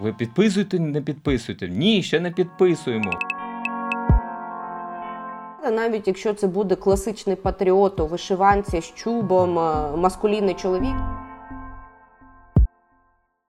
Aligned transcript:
Ви 0.00 0.12
підписуєте, 0.12 0.78
не 0.78 1.00
підписуєте? 1.00 1.68
Ні, 1.68 2.02
ще 2.02 2.20
не 2.20 2.30
підписуємо. 2.30 3.12
Навіть 5.72 6.08
якщо 6.08 6.34
це 6.34 6.46
буде 6.46 6.76
класичний 6.76 7.36
патріот 7.36 8.00
у 8.00 8.06
вишиванці 8.06 8.80
з 8.80 8.94
чубом, 8.94 9.58
е, 9.58 9.96
маскулінний 9.96 10.54
чоловік. 10.54 10.96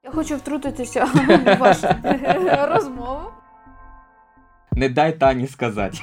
Я 0.03 0.11
хочу 0.11 0.35
втрутитися 0.35 1.05
в 1.45 1.57
вашу 1.59 1.87
розмову. 2.73 3.19
Не 4.71 4.89
дай 4.89 5.19
Тані 5.19 5.47
сказати. 5.47 5.97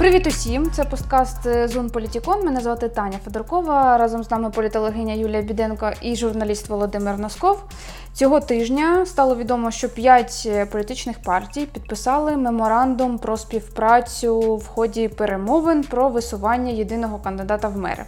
Привіт 0.00 0.26
усім! 0.26 0.70
Це 0.70 0.84
посткаст 0.84 1.68
Зон 1.68 1.90
Політікон. 1.90 2.44
Мене 2.44 2.60
звати 2.60 2.88
Таня 2.88 3.18
Федоркова. 3.24 3.98
Разом 3.98 4.24
з 4.24 4.30
нами 4.30 4.50
політологиня 4.50 5.14
Юлія 5.14 5.42
Біденко 5.42 5.90
і 6.00 6.16
журналіст 6.16 6.68
Володимир 6.68 7.18
Носков. 7.18 7.64
Цього 8.12 8.40
тижня 8.40 9.06
стало 9.06 9.36
відомо, 9.36 9.70
що 9.70 9.88
п'ять 9.88 10.48
політичних 10.72 11.22
партій 11.22 11.66
підписали 11.66 12.36
меморандум 12.36 13.18
про 13.18 13.36
співпрацю 13.36 14.56
в 14.56 14.66
ході 14.66 15.08
перемовин 15.08 15.82
про 15.82 16.08
висування 16.08 16.72
єдиного 16.72 17.18
кандидата 17.18 17.68
в 17.68 17.76
мери. 17.76 18.04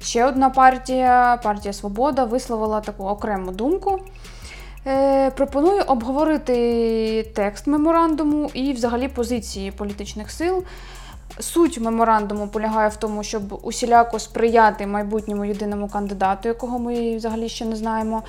Ще 0.00 0.26
одна 0.26 0.50
партія, 0.50 1.40
партія 1.42 1.72
Свобода, 1.72 2.24
висловила 2.24 2.80
таку 2.80 3.04
окрему 3.04 3.52
думку. 3.52 4.00
Е, 4.86 5.30
пропоную 5.30 5.82
обговорити 5.82 7.32
текст 7.34 7.66
меморандуму 7.66 8.50
і, 8.54 8.72
взагалі, 8.72 9.08
позиції 9.08 9.70
політичних 9.70 10.30
сил. 10.30 10.64
Суть 11.38 11.80
меморандуму 11.80 12.48
полягає 12.48 12.88
в 12.88 12.96
тому, 12.96 13.22
щоб 13.22 13.60
усіляко 13.62 14.18
сприяти 14.18 14.86
майбутньому 14.86 15.44
єдиному 15.44 15.88
кандидату, 15.88 16.48
якого 16.48 16.78
ми 16.78 17.16
взагалі 17.16 17.48
ще 17.48 17.64
не 17.64 17.76
знаємо. 17.76 18.22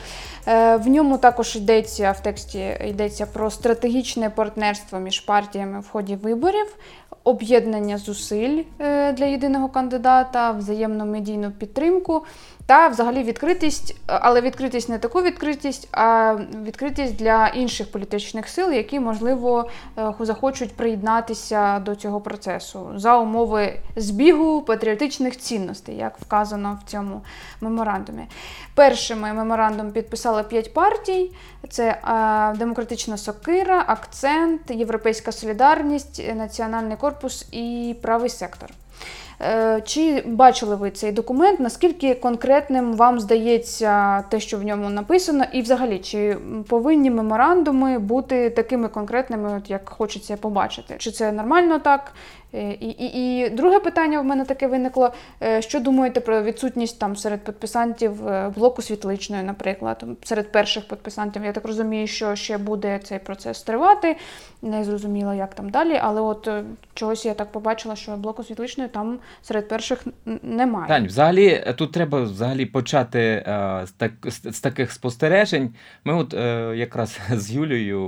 Е, 0.48 0.78
в 0.78 0.88
ньому 0.88 1.18
також 1.18 1.56
йдеться 1.56 2.12
в 2.12 2.20
тексті 2.20 2.78
йдеться 2.86 3.26
про 3.26 3.52
стратегічне 3.52 4.30
партнерство 4.30 5.00
між 5.00 5.20
партіями 5.20 5.80
в 5.80 5.90
ході 5.90 6.16
виборів, 6.16 6.76
об'єднання 7.24 7.98
зусиль 7.98 8.64
е, 8.80 9.14
для 9.14 9.26
єдиного 9.26 9.70
кандидата, 9.70 10.52
взаємну 10.52 11.06
медійну 11.06 11.52
підтримку 11.52 12.24
та 12.68 12.88
взагалі 12.88 13.24
відкритість, 13.24 13.96
але 14.06 14.42
відкритість 14.42 14.90
не 14.90 14.98
таку 14.98 15.22
відкритість, 15.22 15.88
а 15.92 16.36
відкритість 16.64 17.16
для 17.16 17.48
інших 17.48 17.92
політичних 17.92 18.50
сил, 18.50 18.72
які, 18.72 19.00
можливо, 19.00 19.70
е, 19.98 20.14
захочуть 20.20 20.76
приєднатися 20.76 21.80
до 21.80 21.96
цього 21.96 22.22
процесу 22.22 22.92
за 22.96 23.18
умови 23.18 23.80
збігу 23.96 24.62
патріотичних 24.62 25.38
цінностей, 25.38 25.96
як 25.96 26.20
вказано 26.20 26.80
в 26.86 26.92
цьому 26.92 27.22
меморандумі. 27.62 28.28
Першими 28.76 29.34
меморандум 29.34 29.92
підписали 29.92 30.44
п'ять 30.44 30.74
партій: 30.74 31.32
це 31.70 31.84
е, 31.90 32.58
Демократична 32.58 33.18
Сокира, 33.18 33.84
Акцент, 33.88 34.72
Європейська 34.72 35.32
Солідарність, 35.32 36.36
Національний 36.36 36.98
корпус 36.98 37.48
і 37.52 37.96
правий 38.02 38.30
сектор. 38.30 38.70
Е, 39.42 39.82
чи 39.86 40.24
бачили 40.26 40.76
ви 40.76 40.92
цей 40.92 41.12
документ? 41.12 41.60
Наскільки 41.60 42.16
конкретним 42.16 42.94
вам 42.94 43.20
здається 43.20 44.22
те, 44.22 44.40
що 44.40 44.58
в 44.58 44.64
ньому 44.64 44.90
написано, 44.90 45.44
і 45.54 45.62
взагалі 45.62 46.00
чи 46.00 46.38
повинні 46.68 47.12
меморандуми 47.12 48.00
бути 48.00 48.50
такими 48.50 48.88
конкретними, 48.88 49.62
як 49.68 49.90
хочеться 49.90 50.38
побачити? 50.38 50.96
Чи 50.98 51.12
це 51.12 51.32
нормально 51.32 51.80
так? 51.80 52.12
Е, 52.54 52.72
і 52.72 52.90
і, 52.90 53.40
і 53.40 53.50
друге 53.50 53.80
питання 53.80 54.22
в 54.22 54.26
мене 54.26 54.46
таке 54.46 54.68
виникло. 54.68 55.14
Е, 55.44 55.62
що 55.62 55.80
думаєте 55.80 56.20
про 56.20 56.44
відсутність 56.44 57.00
там 57.00 57.16
серед 57.16 57.44
підписантів 57.44 58.28
е, 58.28 58.54
блоку 58.56 58.82
світличної, 58.82 59.44
наприклад, 59.44 60.06
серед 60.24 60.52
перших 60.52 60.88
підписантів? 60.88 61.46
Я 61.46 61.52
так 61.52 61.66
розумію, 61.66 62.08
що 62.08 62.36
ще 62.36 62.58
буде 62.58 63.00
цей 63.04 63.20
процес 63.20 63.62
тривати. 63.62 64.18
Не 64.62 64.84
зрозуміло, 64.84 65.34
як 65.34 65.54
там 65.54 65.70
далі, 65.70 66.00
але 66.04 66.22
от 66.22 66.50
чогось 66.94 67.26
я 67.26 67.34
так 67.34 67.52
побачила, 67.52 67.96
що 67.96 68.12
блоку 68.12 68.44
світличної 68.44 68.90
там 68.90 69.20
серед 69.42 69.68
перших 69.68 70.06
немає. 70.44 70.88
Тань, 70.88 71.08
взагалі 71.08 71.74
тут 71.78 71.92
треба 71.92 72.22
взагалі 72.22 72.66
почати 72.66 73.20
е, 73.20 73.82
з, 73.86 73.92
так, 73.92 74.12
з, 74.26 74.60
таких 74.60 74.92
спостережень. 74.92 75.74
Ми 76.04 76.14
от 76.14 76.34
е, 76.34 76.74
якраз 76.76 77.20
з 77.32 77.52
Юлією 77.52 78.08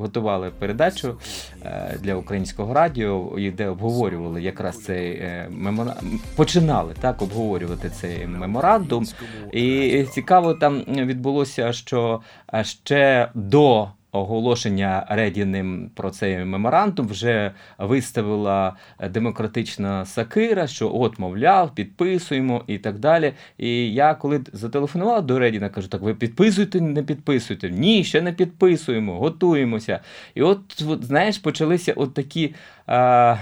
готували 0.00 0.50
передачу 0.58 1.18
е, 1.62 1.96
для 2.00 2.14
українського 2.14 2.74
радіо, 2.74 3.32
де 3.56 3.75
обговорювали 3.76 4.42
якраз 4.42 4.84
цей 4.84 5.10
е, 5.12 5.48
меморандум, 5.50 6.20
починали 6.36 6.94
так 7.00 7.22
обговорювати 7.22 7.90
цей 7.90 8.26
меморандум. 8.26 9.06
І 9.52 10.04
цікаво, 10.04 10.54
там 10.54 10.84
відбулося, 10.88 11.72
що 11.72 12.20
е, 12.54 12.64
ще 12.64 13.28
до 13.34 13.88
оголошення 14.16 15.06
Редіним 15.08 15.90
про 15.94 16.10
цей 16.10 16.44
меморандум 16.44 17.08
вже 17.08 17.52
виставила 17.78 18.76
демократична 19.10 20.06
сакира, 20.06 20.66
що 20.66 20.94
от, 20.94 21.18
мовляв, 21.18 21.74
підписуємо 21.74 22.64
і 22.66 22.78
так 22.78 22.98
далі. 22.98 23.32
І 23.58 23.94
я 23.94 24.14
коли 24.14 24.40
зателефонував 24.52 25.26
до 25.26 25.38
Редіна, 25.38 25.68
кажу: 25.68 25.88
так 25.88 26.02
ви 26.02 26.14
підписуєте, 26.14 26.80
не 26.80 27.02
підписуєте? 27.02 27.70
Ні, 27.70 28.04
ще 28.04 28.20
не 28.20 28.32
підписуємо, 28.32 29.18
готуємося. 29.18 30.00
І 30.34 30.42
от, 30.42 30.84
от 30.88 31.04
знаєш, 31.04 31.38
почалися 31.38 31.92
от 31.96 32.14
такі. 32.14 32.54
А, 32.86 33.36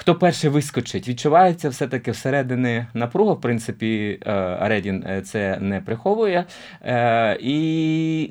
хто 0.00 0.14
перший 0.14 0.50
вискочить. 0.50 1.08
Відчувається 1.08 1.68
все-таки 1.68 2.10
всередини 2.10 2.86
напруга. 2.94 3.32
В 3.32 3.40
принципі, 3.40 4.18
е, 4.26 4.56
Редін 4.60 5.04
е, 5.06 5.20
це 5.20 5.58
не 5.60 5.80
приховує, 5.80 6.44
е, 6.82 7.38
і 7.40 8.30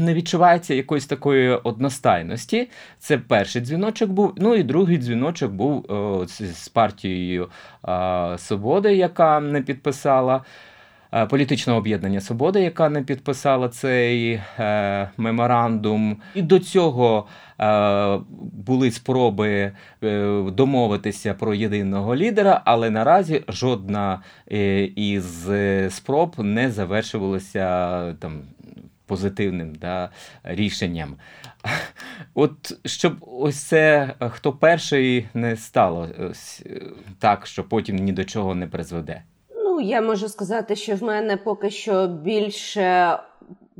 не 0.00 0.14
відчувається 0.14 0.74
якоїсь 0.74 1.06
такої 1.06 1.50
одностайності. 1.50 2.68
Це 2.98 3.18
перший 3.18 3.62
дзвіночок 3.62 4.10
був. 4.10 4.32
Ну 4.36 4.54
і 4.54 4.62
другий 4.62 4.98
дзвіночок 4.98 5.52
був 5.52 5.86
з 6.28 6.68
партією 6.68 7.48
Свободи, 8.36 8.96
яка 8.96 9.40
не 9.40 9.62
підписала. 9.62 10.44
Політичного 11.30 11.78
об'єднання 11.78 12.20
Свободи, 12.20 12.62
яка 12.62 12.88
не 12.88 13.02
підписала 13.02 13.68
цей 13.68 14.40
е, 14.58 15.10
меморандум, 15.16 16.16
і 16.34 16.42
до 16.42 16.58
цього 16.58 17.26
Е, 17.60 18.20
були 18.52 18.90
спроби 18.90 19.72
е, 20.02 20.42
домовитися 20.52 21.34
про 21.34 21.54
єдиного 21.54 22.16
лідера, 22.16 22.62
але 22.64 22.90
наразі 22.90 23.44
жодна 23.48 24.22
е, 24.52 24.84
із 24.84 25.48
спроб 25.88 26.34
не 26.38 26.70
завершувалася 26.70 28.14
там. 28.14 28.42
Позитивним 29.06 29.74
да, 29.74 30.10
рішенням. 30.42 31.16
От 32.34 32.78
щоб 32.84 33.16
ось 33.20 33.62
це 33.62 34.14
хто 34.20 34.52
перший 34.52 35.28
не 35.34 35.56
стало 35.56 36.08
так, 37.18 37.46
що 37.46 37.64
потім 37.64 37.96
ні 37.96 38.12
до 38.12 38.24
чого 38.24 38.54
не 38.54 38.66
призведе. 38.66 39.22
Я 39.80 40.00
можу 40.00 40.28
сказати, 40.28 40.76
що 40.76 40.94
в 40.94 41.02
мене 41.02 41.36
поки 41.36 41.70
що 41.70 42.06
більше 42.06 43.18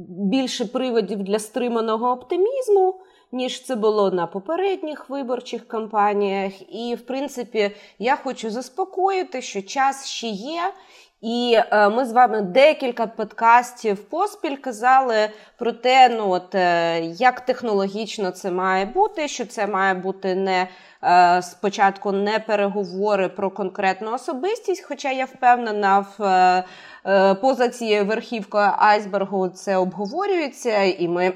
більше 0.06 0.64
приводів 0.64 1.22
для 1.22 1.38
стриманого 1.38 2.10
оптимізму 2.10 2.94
ніж 3.32 3.62
це 3.62 3.76
було 3.76 4.10
на 4.10 4.26
попередніх 4.26 5.10
виборчих 5.10 5.68
кампаніях. 5.68 6.52
І, 6.74 6.94
в 6.94 7.06
принципі, 7.06 7.70
я 7.98 8.16
хочу 8.16 8.50
заспокоїти, 8.50 9.42
що 9.42 9.62
час 9.62 10.06
ще 10.06 10.26
є. 10.26 10.72
І 11.20 11.58
е, 11.72 11.88
ми 11.88 12.04
з 12.04 12.12
вами 12.12 12.40
декілька 12.40 13.06
подкастів 13.06 14.04
поспіль 14.04 14.56
казали 14.56 15.30
про 15.58 15.72
те, 15.72 16.08
ну 16.08 16.30
от 16.30 16.54
е, 16.54 17.00
як 17.00 17.40
технологічно 17.40 18.30
це 18.30 18.50
має 18.50 18.84
бути, 18.84 19.28
що 19.28 19.46
це 19.46 19.66
має 19.66 19.94
бути 19.94 20.34
не 20.34 20.68
е, 21.04 21.42
спочатку 21.42 22.12
не 22.12 22.38
переговори 22.38 23.28
про 23.28 23.50
конкретну 23.50 24.14
особистість. 24.14 24.84
Хоча 24.88 25.10
я 25.10 25.24
впевнена, 25.24 26.06
в 26.18 26.22
е, 26.22 26.64
е, 27.06 27.34
поза 27.34 27.68
цією 27.68 28.04
верхівкою 28.04 28.70
айсбергу 28.78 29.48
це 29.48 29.76
обговорюється, 29.76 30.82
і 30.82 31.08
ми 31.08 31.32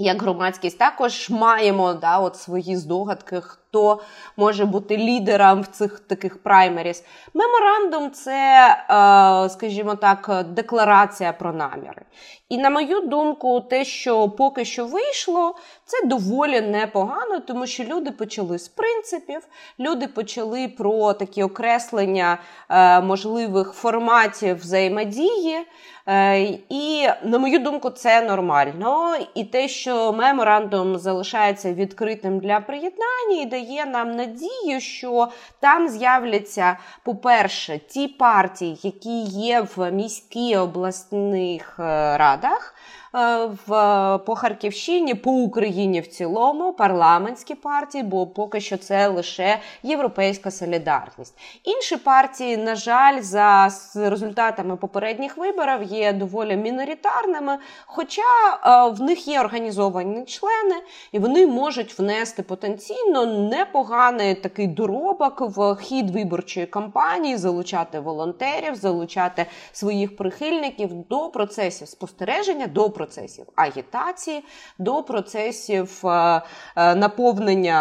як 0.00 0.22
громадськість 0.22 0.78
також 0.78 1.30
маємо 1.30 1.94
да, 1.94 2.18
от 2.18 2.36
свої 2.36 2.76
здогадки, 2.76 3.42
хто 3.70 4.00
може 4.36 4.64
бути 4.64 4.96
лідером 4.96 5.60
в 5.60 5.66
цих 5.66 6.00
таких 6.00 6.42
праймеріс. 6.42 7.04
Меморандум 7.34 8.10
це, 8.10 8.68
е, 8.68 9.48
скажімо 9.48 9.94
так, 9.94 10.44
декларація 10.48 11.32
про 11.32 11.52
наміри. 11.52 12.02
І 12.48 12.58
на 12.58 12.70
мою 12.70 13.00
думку, 13.00 13.60
те, 13.60 13.84
що 13.84 14.28
поки 14.28 14.64
що 14.64 14.86
вийшло, 14.86 15.54
це 15.84 16.06
доволі 16.06 16.60
непогано, 16.60 17.40
тому 17.46 17.66
що 17.66 17.84
люди 17.84 18.10
почали 18.10 18.58
з 18.58 18.68
принципів, 18.68 19.40
люди 19.80 20.06
почали 20.06 20.68
про 20.68 21.12
такі 21.12 21.42
окреслення 21.42 22.38
е, 22.68 23.00
можливих 23.00 23.72
форматів 23.72 24.56
взаємодії. 24.56 25.66
Е, 26.06 26.40
і, 26.68 27.08
на 27.24 27.38
мою 27.38 27.58
думку, 27.58 27.90
це 27.90 28.22
нормально. 28.22 29.16
І 29.34 29.44
те, 29.44 29.68
що 29.68 30.12
меморандум 30.12 30.98
залишається 30.98 31.72
відкритим 31.72 32.38
для 32.38 32.60
приєднання 32.60 33.42
і 33.42 33.46
дає 33.46 33.59
нам 33.86 34.16
надію, 34.16 34.80
що 34.80 35.28
там 35.60 35.88
з'являться, 35.88 36.76
по-перше, 37.02 37.78
ті 37.78 38.08
партії, 38.08 38.78
які 38.82 39.20
є 39.22 39.66
в 39.76 39.90
міських 39.90 40.60
обласних 40.60 41.76
е, 41.78 41.82
радах. 42.16 42.74
Е, 43.14 43.50
в 43.66 44.18
по 44.26 44.34
Харківщині, 44.34 45.14
по 45.14 45.30
Україні 45.30 46.00
в 46.00 46.06
цілому, 46.06 46.72
парламентські 46.72 47.54
партії, 47.54 48.04
бо 48.04 48.26
поки 48.26 48.60
що 48.60 48.76
це 48.76 49.08
лише 49.08 49.58
європейська 49.82 50.50
солідарність. 50.50 51.38
Інші 51.64 51.96
партії, 51.96 52.56
на 52.56 52.74
жаль, 52.74 53.20
за 53.20 53.70
результатами 53.94 54.76
попередніх 54.76 55.36
виборів 55.36 55.82
є 55.82 56.12
доволі 56.12 56.56
міноритарними, 56.56 57.58
хоча 57.86 58.22
е, 58.66 58.90
в 58.90 59.00
них 59.00 59.28
є 59.28 59.40
організовані 59.40 60.24
члени, 60.24 60.76
і 61.12 61.18
вони 61.18 61.46
можуть 61.46 61.98
внести 61.98 62.42
потенційно 62.42 63.26
непоганий 63.26 64.34
такий 64.34 64.66
доробок 64.66 65.40
в 65.40 65.76
хід 65.76 66.10
виборчої 66.10 66.66
кампанії, 66.66 67.36
залучати 67.36 68.00
волонтерів, 68.00 68.74
залучати 68.74 69.46
своїх 69.72 70.16
прихильників 70.16 70.90
до 71.08 71.28
процесів 71.28 71.88
спостереження. 71.88 72.66
до 72.66 72.90
процесів 73.00 73.46
агітації, 73.56 74.44
до 74.78 75.02
процесів 75.02 76.06
е, 76.06 76.42
е, 76.76 76.94
наповнення 76.94 77.80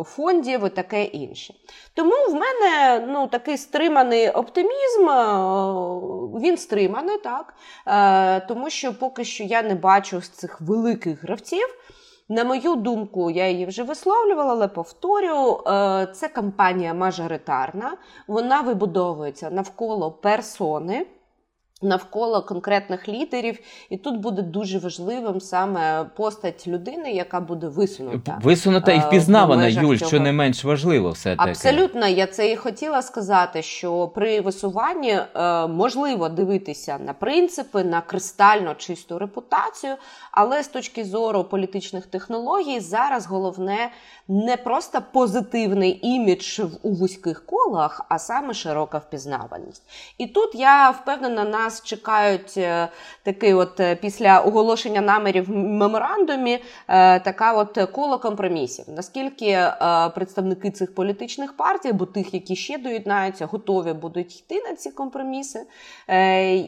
е, 0.00 0.04
фондів 0.04 0.66
і 0.66 0.68
таке 0.68 1.04
інше. 1.04 1.54
Тому 1.94 2.14
в 2.30 2.34
мене 2.34 3.06
ну, 3.08 3.26
такий 3.26 3.58
стриманий 3.58 4.30
оптимізм, 4.30 5.04
він 6.40 6.56
стриманий, 6.56 7.18
так, 7.18 7.54
тому 8.48 8.70
що 8.70 8.98
поки 8.98 9.24
що 9.24 9.44
я 9.44 9.62
не 9.62 9.74
бачу 9.74 10.20
з 10.20 10.28
цих 10.28 10.60
великих 10.60 11.22
гравців. 11.22 11.66
На 12.28 12.44
мою 12.44 12.76
думку, 12.76 13.30
я 13.30 13.48
її 13.48 13.66
вже 13.66 13.82
висловлювала, 13.82 14.52
але 14.52 14.68
повторю, 14.68 15.60
це 16.12 16.28
кампанія 16.28 16.94
мажоритарна, 16.94 17.96
вона 18.26 18.60
вибудовується 18.60 19.50
навколо 19.50 20.10
персони. 20.10 21.06
Навколо 21.82 22.42
конкретних 22.42 23.08
лідерів, 23.08 23.58
і 23.90 23.96
тут 23.96 24.20
буде 24.20 24.42
дуже 24.42 24.78
важливим 24.78 25.40
саме 25.40 26.04
постать 26.16 26.66
людини, 26.66 27.12
яка 27.12 27.40
буде 27.40 27.68
висунута 27.68 28.38
висунута 28.42 28.92
і 28.92 28.98
е, 28.98 29.02
впізнавана, 29.06 29.66
Юль, 29.66 29.96
цього. 29.96 30.08
що 30.08 30.20
не 30.20 30.32
менш 30.32 30.64
важливо, 30.64 31.10
все 31.10 31.36
таки 31.36 31.50
абсолютно. 31.50 32.06
Я 32.06 32.26
це 32.26 32.52
і 32.52 32.56
хотіла 32.56 33.02
сказати, 33.02 33.62
що 33.62 34.08
при 34.08 34.40
висуванні 34.40 35.10
е, 35.10 35.66
можливо 35.66 36.28
дивитися 36.28 36.98
на 36.98 37.12
принципи, 37.12 37.84
на 37.84 38.00
кристально 38.00 38.74
чисту 38.74 39.18
репутацію, 39.18 39.94
але 40.32 40.62
з 40.62 40.68
точки 40.68 41.04
зору 41.04 41.44
політичних 41.44 42.06
технологій 42.06 42.80
зараз 42.80 43.26
головне 43.26 43.90
не 44.28 44.56
просто 44.56 45.02
позитивний 45.12 45.98
імідж 46.02 46.60
у 46.82 46.90
вузьких 46.90 47.46
колах, 47.46 48.00
а 48.08 48.18
саме 48.18 48.54
широка 48.54 48.98
впізнаваність. 48.98 49.82
І 50.18 50.26
тут 50.26 50.54
я 50.54 50.90
впевнена, 50.90 51.44
нас 51.66 51.82
чекають 51.82 52.54
е, 52.56 52.88
такий, 53.22 53.54
от 53.54 53.80
е, 53.80 53.94
після 53.94 54.40
оголошення 54.40 55.00
намірів 55.00 55.44
в 55.44 55.56
меморандумі, 55.56 56.58
е, 56.88 57.20
така 57.20 57.52
от 57.52 57.78
коло 57.92 58.18
компромісів. 58.18 58.84
Наскільки 58.96 59.58
представники 60.14 60.70
цих 60.70 60.94
політичних 60.94 61.56
партій, 61.56 61.88
або 61.88 62.06
тих, 62.06 62.34
які 62.34 62.56
ще 62.56 62.78
доєднаються, 62.78 63.46
готові 63.46 63.92
будуть 63.92 64.40
йти 64.40 64.62
на 64.70 64.76
ці 64.76 64.90
компроміси, 64.90 65.60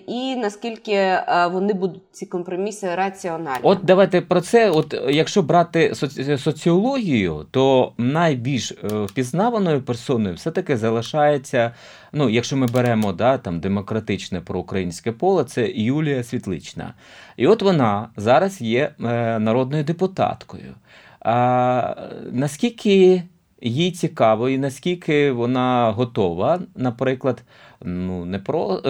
і 0.07 0.37
наскільки 0.37 1.19
вони 1.53 1.73
будуть 1.73 2.03
ці 2.13 2.27
компроміси 2.27 2.95
раціональні. 2.95 3.61
От 3.63 3.79
давайте 3.83 4.21
про 4.21 4.41
це. 4.41 4.71
От 4.71 4.95
якщо 5.09 5.43
брати 5.43 5.95
соціологію, 6.39 7.47
то 7.51 7.93
найбільш 7.99 8.73
впізнаваною 8.83 9.83
персоною 9.83 10.35
все-таки 10.35 10.77
залишається, 10.77 11.75
ну, 12.13 12.29
якщо 12.29 12.57
ми 12.57 12.67
беремо 12.67 13.13
да, 13.13 13.39
там, 13.39 13.61
демократичне 13.61 14.41
проукраїнське 14.41 15.13
поле, 15.13 15.45
це 15.45 15.71
Юлія 15.71 16.23
Світлична. 16.23 16.95
І 17.37 17.47
от 17.47 17.63
вона 17.63 18.09
зараз 18.17 18.61
є 18.61 18.95
е, 19.01 19.39
народною 19.39 19.85
депутаткою. 19.85 20.75
А, 21.21 21.95
Наскільки 22.33 23.23
їй 23.63 23.93
цікаво, 23.93 24.49
і 24.49 24.59
наскільки 24.59 25.33
вона 25.33 25.91
готова, 25.91 26.61
наприклад, 26.77 27.43
ну, 27.83 28.25
не 28.25 28.39
про. 28.39 28.83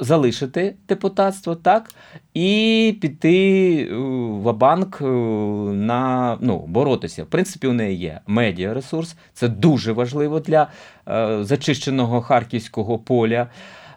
Залишити 0.00 0.74
депутатство, 0.88 1.54
так, 1.54 1.90
і 2.34 2.98
піти 3.00 3.76
е, 3.90 3.94
в 4.42 4.52
банк 4.52 4.98
е, 5.00 5.04
на 5.04 6.36
ну, 6.40 6.64
боротися. 6.66 7.24
В 7.24 7.26
принципі, 7.26 7.66
у 7.66 7.72
неї 7.72 7.98
є 7.98 8.20
медіаресурс, 8.26 9.16
це 9.34 9.48
дуже 9.48 9.92
важливо 9.92 10.40
для 10.40 10.66
е, 11.08 11.44
зачищеного 11.44 12.20
харківського 12.20 12.98
поля. 12.98 13.46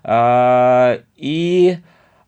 Е, 0.05 1.01
і 1.17 1.75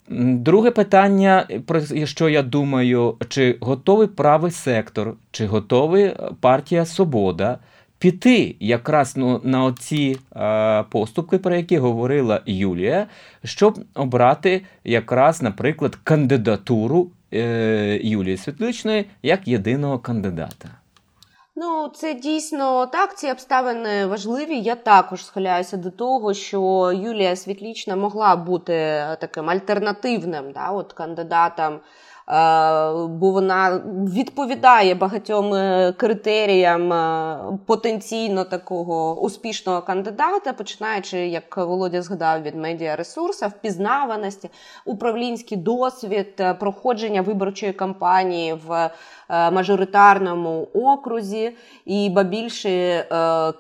друге 0.10 0.72
питання, 0.72 1.48
про 1.66 1.82
що 2.06 2.30
я 2.30 2.42
думаю, 2.42 3.16
чи 3.30 3.58
готовий 3.62 4.08
правий 4.08 4.52
сектор, 4.52 5.14
чи 5.32 5.48
готовий 5.48 6.16
партія 6.42 6.86
Свобода 6.86 7.60
піти 8.00 8.56
якраз 8.60 9.18
ну, 9.18 9.42
на 9.44 9.64
оці 9.64 10.18
е, 10.36 10.84
поступки, 10.84 11.38
про 11.38 11.56
які 11.56 11.78
говорила 11.78 12.42
Юлія, 12.46 13.08
щоб 13.44 13.80
обрати 13.96 14.66
якраз, 14.84 15.42
наприклад, 15.42 15.96
кандидатуру 16.04 17.12
е, 17.34 18.00
Юлії 18.04 18.38
Світличної 18.38 19.06
як 19.24 19.48
єдиного 19.48 20.00
кандидата. 20.00 20.70
Ну, 21.60 21.92
це 21.96 22.14
дійсно 22.14 22.86
так. 22.86 23.18
Ці 23.18 23.32
обставини 23.32 24.06
важливі. 24.06 24.60
Я 24.60 24.76
також 24.76 25.26
схиляюся 25.26 25.78
до 25.78 25.92
того, 25.92 26.34
що 26.34 26.92
Юлія 26.96 27.36
Світлічна 27.36 27.96
могла 27.96 28.36
бути 28.36 28.74
таким 29.22 29.50
альтернативним 29.50 30.52
да, 30.52 30.70
от 30.70 30.94
кандидатом 30.94 31.80
бо 33.08 33.32
вона 33.32 33.82
відповідає 34.16 34.96
багатьом 34.96 35.54
е, 35.54 35.94
критеріям 35.98 36.94
е, 36.94 37.40
потенційно 37.66 38.44
такого 38.44 39.22
успішного 39.22 39.82
кандидата, 39.82 40.54
починаючи, 40.54 41.18
як 41.18 41.58
Володя 41.58 42.02
згадав, 42.02 42.42
від 42.42 42.56
медіаресурсів, 42.56 43.48
впізнаваності, 43.48 44.50
управлінський 44.86 45.58
досвід, 45.58 46.44
проходження 46.60 47.22
виборчої 47.22 47.74
кампанії 47.74 48.54
в 48.68 48.90
мажоритарному 49.30 50.68
окрузі, 50.74 51.52
і 51.86 52.10
ба 52.10 52.24
більше 52.24 53.06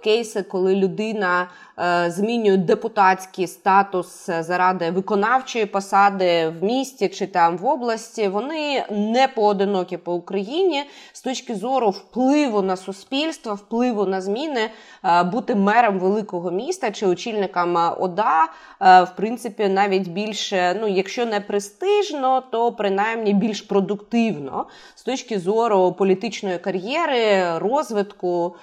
кейси, 0.03 0.43
коли 0.43 0.75
людина. 0.75 1.47
Е, 1.79 2.11
змінюють 2.11 2.65
депутатський 2.65 3.47
статус 3.47 4.29
заради 4.39 4.91
виконавчої 4.91 5.65
посади 5.65 6.47
в 6.47 6.63
місті 6.63 7.09
чи 7.09 7.27
там 7.27 7.57
в 7.57 7.65
області, 7.65 8.27
вони 8.27 8.85
не 8.89 9.27
поодинокі 9.27 9.97
по 9.97 10.13
Україні 10.13 10.83
з 11.13 11.21
точки 11.21 11.55
зору 11.55 11.89
впливу 11.89 12.61
на 12.61 12.75
суспільство, 12.75 13.53
впливу 13.53 14.05
на 14.05 14.21
зміни, 14.21 14.69
е, 15.03 15.23
бути 15.23 15.55
мером 15.55 15.99
великого 15.99 16.51
міста 16.51 16.91
чи 16.91 17.07
очільником 17.07 17.75
ОДА, 17.99 18.43
е, 18.81 19.03
в 19.03 19.15
принципі, 19.15 19.67
навіть 19.67 20.07
більше, 20.07 20.77
ну 20.81 20.87
якщо 20.87 21.25
не 21.25 21.41
престижно, 21.41 22.43
то 22.51 22.71
принаймні 22.71 23.33
більш 23.33 23.61
продуктивно 23.61 24.65
з 24.95 25.03
точки 25.03 25.39
зору 25.39 25.56
політичної 25.97 26.57
кар'єри, 26.57 27.57
розвитку. 27.57 28.55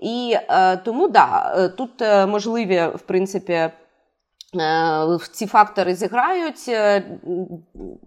І 0.00 0.36
е, 0.50 0.76
тому 0.76 1.08
да, 1.08 1.54
е, 1.58 1.68
тут 1.68 2.02
е, 2.02 2.26
можливі, 2.26 2.82
в 2.94 3.00
принципі, 3.00 3.70
ці 5.32 5.46
фактори 5.46 5.94
зіграють, 5.94 6.70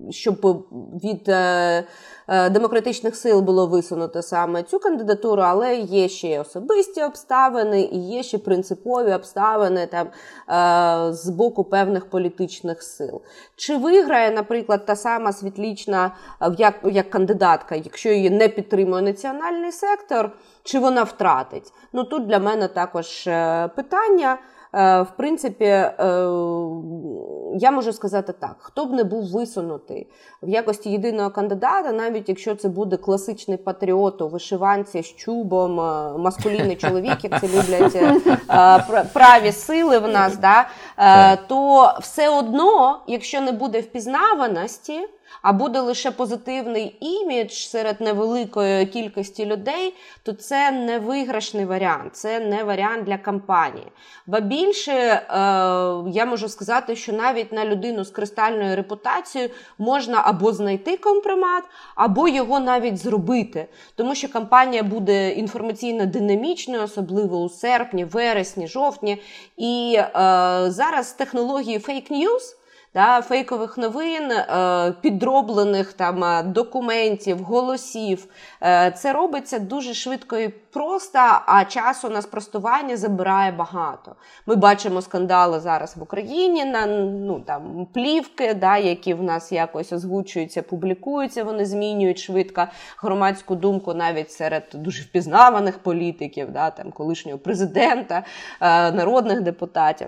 щоб 0.09 0.67
від 1.03 1.23
демократичних 2.51 3.15
сил 3.15 3.41
було 3.41 3.67
висунуто 3.67 4.21
саме 4.21 4.63
цю 4.63 4.79
кандидатуру, 4.79 5.41
але 5.41 5.75
є 5.75 6.09
ще 6.09 6.39
особисті 6.39 7.03
обставини 7.03 7.81
і 7.81 7.97
є 8.09 8.23
ще 8.23 8.37
принципові 8.37 9.13
обставини 9.13 9.87
там 9.87 10.07
з 11.13 11.29
боку 11.29 11.63
певних 11.63 12.09
політичних 12.09 12.83
сил. 12.83 13.21
Чи 13.55 13.77
виграє, 13.77 14.31
наприклад, 14.31 14.85
та 14.85 14.95
сама 14.95 15.33
світлічна 15.33 16.15
як, 16.57 16.75
як 16.83 17.09
кандидатка, 17.09 17.75
якщо 17.75 18.09
її 18.09 18.29
не 18.29 18.47
підтримує 18.47 19.01
національний 19.01 19.71
сектор? 19.71 20.31
чи 20.63 20.79
вона 20.79 21.03
втратить. 21.03 21.73
Ну 21.93 22.03
тут 22.03 22.27
для 22.27 22.39
мене 22.39 22.67
також 22.67 23.27
е, 23.27 23.67
питання. 23.75 24.37
Е, 24.73 25.01
в 25.01 25.11
принципі, 25.17 25.65
е, 25.65 25.93
я 27.55 27.71
можу 27.71 27.93
сказати 27.93 28.33
так: 28.39 28.55
хто 28.59 28.85
б 28.85 28.91
не 28.91 29.03
був 29.03 29.31
висунутий 29.31 30.07
в 30.43 30.49
якості 30.49 30.89
єдиного 30.89 31.29
кандидата, 31.29 31.91
навіть 31.91 32.29
якщо 32.29 32.55
це 32.55 32.69
буде 32.69 32.97
класичний 32.97 33.57
патріот 33.57 34.21
у 34.21 34.27
вишиванці 34.27 35.03
з 35.03 35.15
чубом, 35.15 35.75
маскулінний 36.21 36.75
чоловік, 36.81 37.17
як 37.23 37.41
це 37.41 37.47
люблять 37.47 38.23
праві 39.13 39.51
сили 39.51 39.99
в 39.99 40.07
нас, 40.07 40.37
да, 40.37 40.67
то 41.47 41.91
все 41.99 42.29
одно, 42.29 42.99
якщо 43.07 43.41
не 43.41 43.51
буде 43.51 43.81
впізнаваності. 43.81 44.99
А 45.41 45.53
буде 45.53 45.79
лише 45.79 46.11
позитивний 46.11 46.97
імідж 46.99 47.51
серед 47.51 48.01
невеликої 48.01 48.85
кількості 48.85 49.45
людей, 49.45 49.93
то 50.23 50.33
це 50.33 50.71
не 50.71 50.99
виграшний 50.99 51.65
варіант, 51.65 52.15
це 52.15 52.39
не 52.39 52.63
варіант 52.63 53.03
для 53.03 53.17
кампанії. 53.17 53.87
Ба 54.27 54.39
більше 54.39 54.91
е, 54.91 55.23
я 56.11 56.25
можу 56.25 56.49
сказати, 56.49 56.95
що 56.95 57.13
навіть 57.13 57.51
на 57.51 57.65
людину 57.65 58.03
з 58.03 58.09
кристальною 58.09 58.75
репутацією 58.75 59.49
можна 59.77 60.21
або 60.25 60.53
знайти 60.53 60.97
компромат, 60.97 61.63
або 61.95 62.27
його 62.27 62.59
навіть 62.59 62.97
зробити, 62.97 63.67
тому 63.95 64.15
що 64.15 64.29
кампанія 64.31 64.83
буде 64.83 65.31
інформаційно 65.31 66.05
динамічною, 66.05 66.83
особливо 66.83 67.41
у 67.41 67.49
серпні, 67.49 68.05
вересні, 68.05 68.67
жовтні. 68.67 69.21
І 69.57 69.97
е, 69.97 70.11
зараз 70.67 71.13
технології 71.13 71.79
фейк-ньюс 71.79 72.60
да, 72.93 73.21
фейкових 73.21 73.77
новин, 73.77 74.31
е, 74.31 74.93
підроблених 75.01 75.93
там 75.93 76.23
е, 76.23 76.43
документів, 76.43 77.37
голосів. 77.43 78.25
Е, 78.63 78.91
це 78.97 79.13
робиться 79.13 79.59
дуже 79.59 79.93
швидко 79.93 80.37
і 80.37 80.49
просто, 80.49 81.19
а 81.45 81.65
часу 81.65 82.09
на 82.09 82.21
спростування 82.21 82.97
забирає 82.97 83.51
багато. 83.51 84.15
Ми 84.45 84.55
бачимо 84.55 85.01
скандали 85.01 85.59
зараз 85.59 85.97
в 85.97 86.03
Україні 86.03 86.65
на 86.65 86.85
ну 86.85 87.39
там 87.39 87.87
плівки, 87.93 88.53
да, 88.53 88.77
які 88.77 89.13
в 89.13 89.23
нас 89.23 89.51
якось 89.51 89.93
озвучуються, 89.93 90.61
публікуються. 90.61 91.43
Вони 91.43 91.65
змінюють 91.65 92.19
швидко 92.19 92.67
громадську 92.97 93.55
думку 93.55 93.93
навіть 93.93 94.31
серед 94.31 94.63
дуже 94.73 95.03
впізнаваних 95.03 95.79
політиків, 95.79 96.51
да, 96.51 96.69
там 96.69 96.91
колишнього 96.91 97.37
президента, 97.37 98.23
народних 98.93 99.41
депутатів. 99.41 100.07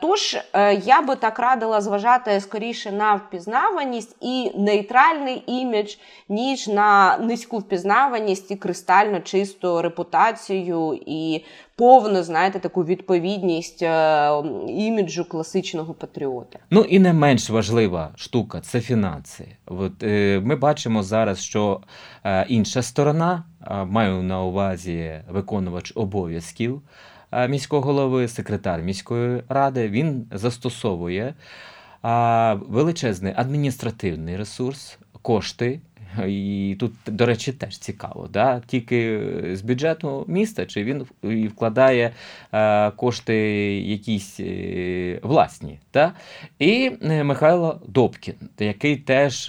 Тож 0.00 0.38
я 0.82 1.02
би 1.02 1.16
так 1.16 1.38
радила 1.38 1.80
зважати 1.80 1.99
зважати 2.00 2.40
скоріше 2.40 2.92
на 2.92 3.14
впізнаваність 3.14 4.16
і 4.20 4.50
нейтральний 4.58 5.42
імідж, 5.46 5.94
ніж 6.28 6.68
на 6.68 7.18
низьку 7.18 7.58
впізнаваність 7.58 8.50
і 8.50 8.56
кристально 8.56 9.20
чисту 9.20 9.82
репутацію 9.82 11.00
і 11.06 11.44
повну, 11.76 12.22
знаєте, 12.22 12.58
таку 12.58 12.84
відповідність 12.84 13.82
е, 13.82 14.30
іміджу 14.68 15.24
класичного 15.28 15.94
патріота. 15.94 16.58
Ну 16.70 16.80
і 16.80 16.98
не 16.98 17.12
менш 17.12 17.50
важлива 17.50 18.10
штука 18.16 18.60
це 18.60 18.80
фінанси. 18.80 19.46
От, 19.66 20.02
е, 20.02 20.40
Ми 20.44 20.56
бачимо 20.56 21.02
зараз, 21.02 21.40
що 21.40 21.80
е, 22.24 22.46
інша 22.48 22.82
сторона, 22.82 23.44
маю 23.86 24.22
на 24.22 24.42
увазі 24.42 25.20
виконувач 25.30 25.92
обов'язків. 25.94 26.82
Міського 27.48 27.82
голови, 27.82 28.28
секретар 28.28 28.82
міської 28.82 29.42
ради, 29.48 29.88
він 29.88 30.26
застосовує 30.32 31.34
величезний 32.68 33.32
адміністративний 33.36 34.36
ресурс, 34.36 34.98
кошти. 35.22 35.80
І 36.26 36.76
тут, 36.80 36.92
до 37.06 37.26
речі, 37.26 37.52
теж 37.52 37.78
цікаво, 37.78 38.28
да? 38.32 38.62
тільки 38.66 39.20
з 39.52 39.62
бюджету 39.62 40.24
міста, 40.28 40.66
чи 40.66 40.84
він 40.84 41.06
вкладає 41.48 42.12
е, 42.52 42.90
кошти 42.90 43.36
якісь 43.80 44.40
е, 44.40 45.18
власні. 45.22 45.78
Да? 45.94 46.12
І 46.58 46.92
е, 47.02 47.24
Михайло 47.24 47.80
Добкін, 47.88 48.34
який 48.58 48.96
теж, 48.96 49.48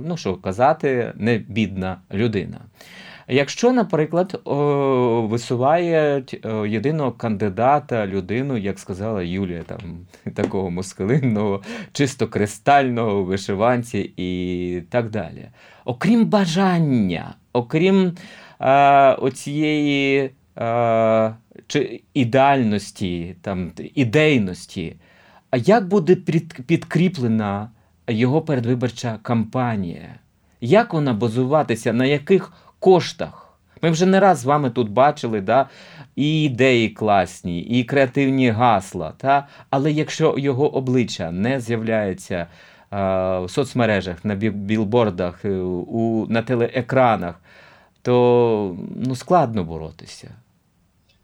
ну 0.00 0.16
що 0.16 0.34
казати, 0.34 1.12
не 1.14 1.38
бідна 1.38 1.96
людина. 2.12 2.60
Якщо, 3.28 3.72
наприклад, 3.72 4.40
висувають 5.30 6.46
єдиного 6.66 7.12
кандидата, 7.12 8.06
людину, 8.06 8.56
як 8.56 8.78
сказала 8.78 9.22
Юлія, 9.22 9.62
там 9.62 9.80
такого 10.34 10.70
москалинного, 10.70 11.62
чисто 11.92 12.28
кристального 12.28 13.24
вишиванці 13.24 14.12
і 14.16 14.82
так 14.90 15.10
далі. 15.10 15.48
Окрім 15.84 16.26
бажання, 16.26 17.34
окрім 17.52 18.12
е, 18.60 19.12
оцієї 19.12 20.30
е, 20.58 21.34
чи 21.66 22.02
ідеальності, 22.14 23.36
там, 23.42 23.72
ідейності, 23.94 24.96
як 25.56 25.88
буде 25.88 26.14
підкріплена 26.66 27.70
його 28.08 28.42
передвиборча 28.42 29.18
кампанія? 29.22 30.14
Як 30.60 30.92
вона 30.94 31.12
базуватися, 31.12 31.92
на 31.92 32.04
яких 32.04 32.52
коштах. 32.78 33.42
Ми 33.82 33.90
вже 33.90 34.06
не 34.06 34.20
раз 34.20 34.38
з 34.38 34.44
вами 34.44 34.70
тут 34.70 34.90
бачили 34.90 35.40
да, 35.40 35.68
і 36.16 36.42
ідеї 36.42 36.88
класні, 36.88 37.60
і 37.60 37.84
креативні 37.84 38.50
гасла. 38.50 39.12
Та? 39.16 39.46
Але 39.70 39.92
якщо 39.92 40.34
його 40.38 40.74
обличчя 40.74 41.30
не 41.30 41.60
з'являється 41.60 42.46
в 42.90 43.46
соцмережах, 43.48 44.24
на 44.24 44.34
білбордах, 44.34 45.44
е, 45.44 45.50
у, 45.58 46.26
на 46.26 46.42
телеекранах, 46.42 47.40
то 48.02 48.76
ну, 48.96 49.16
складно 49.16 49.64
боротися. 49.64 50.28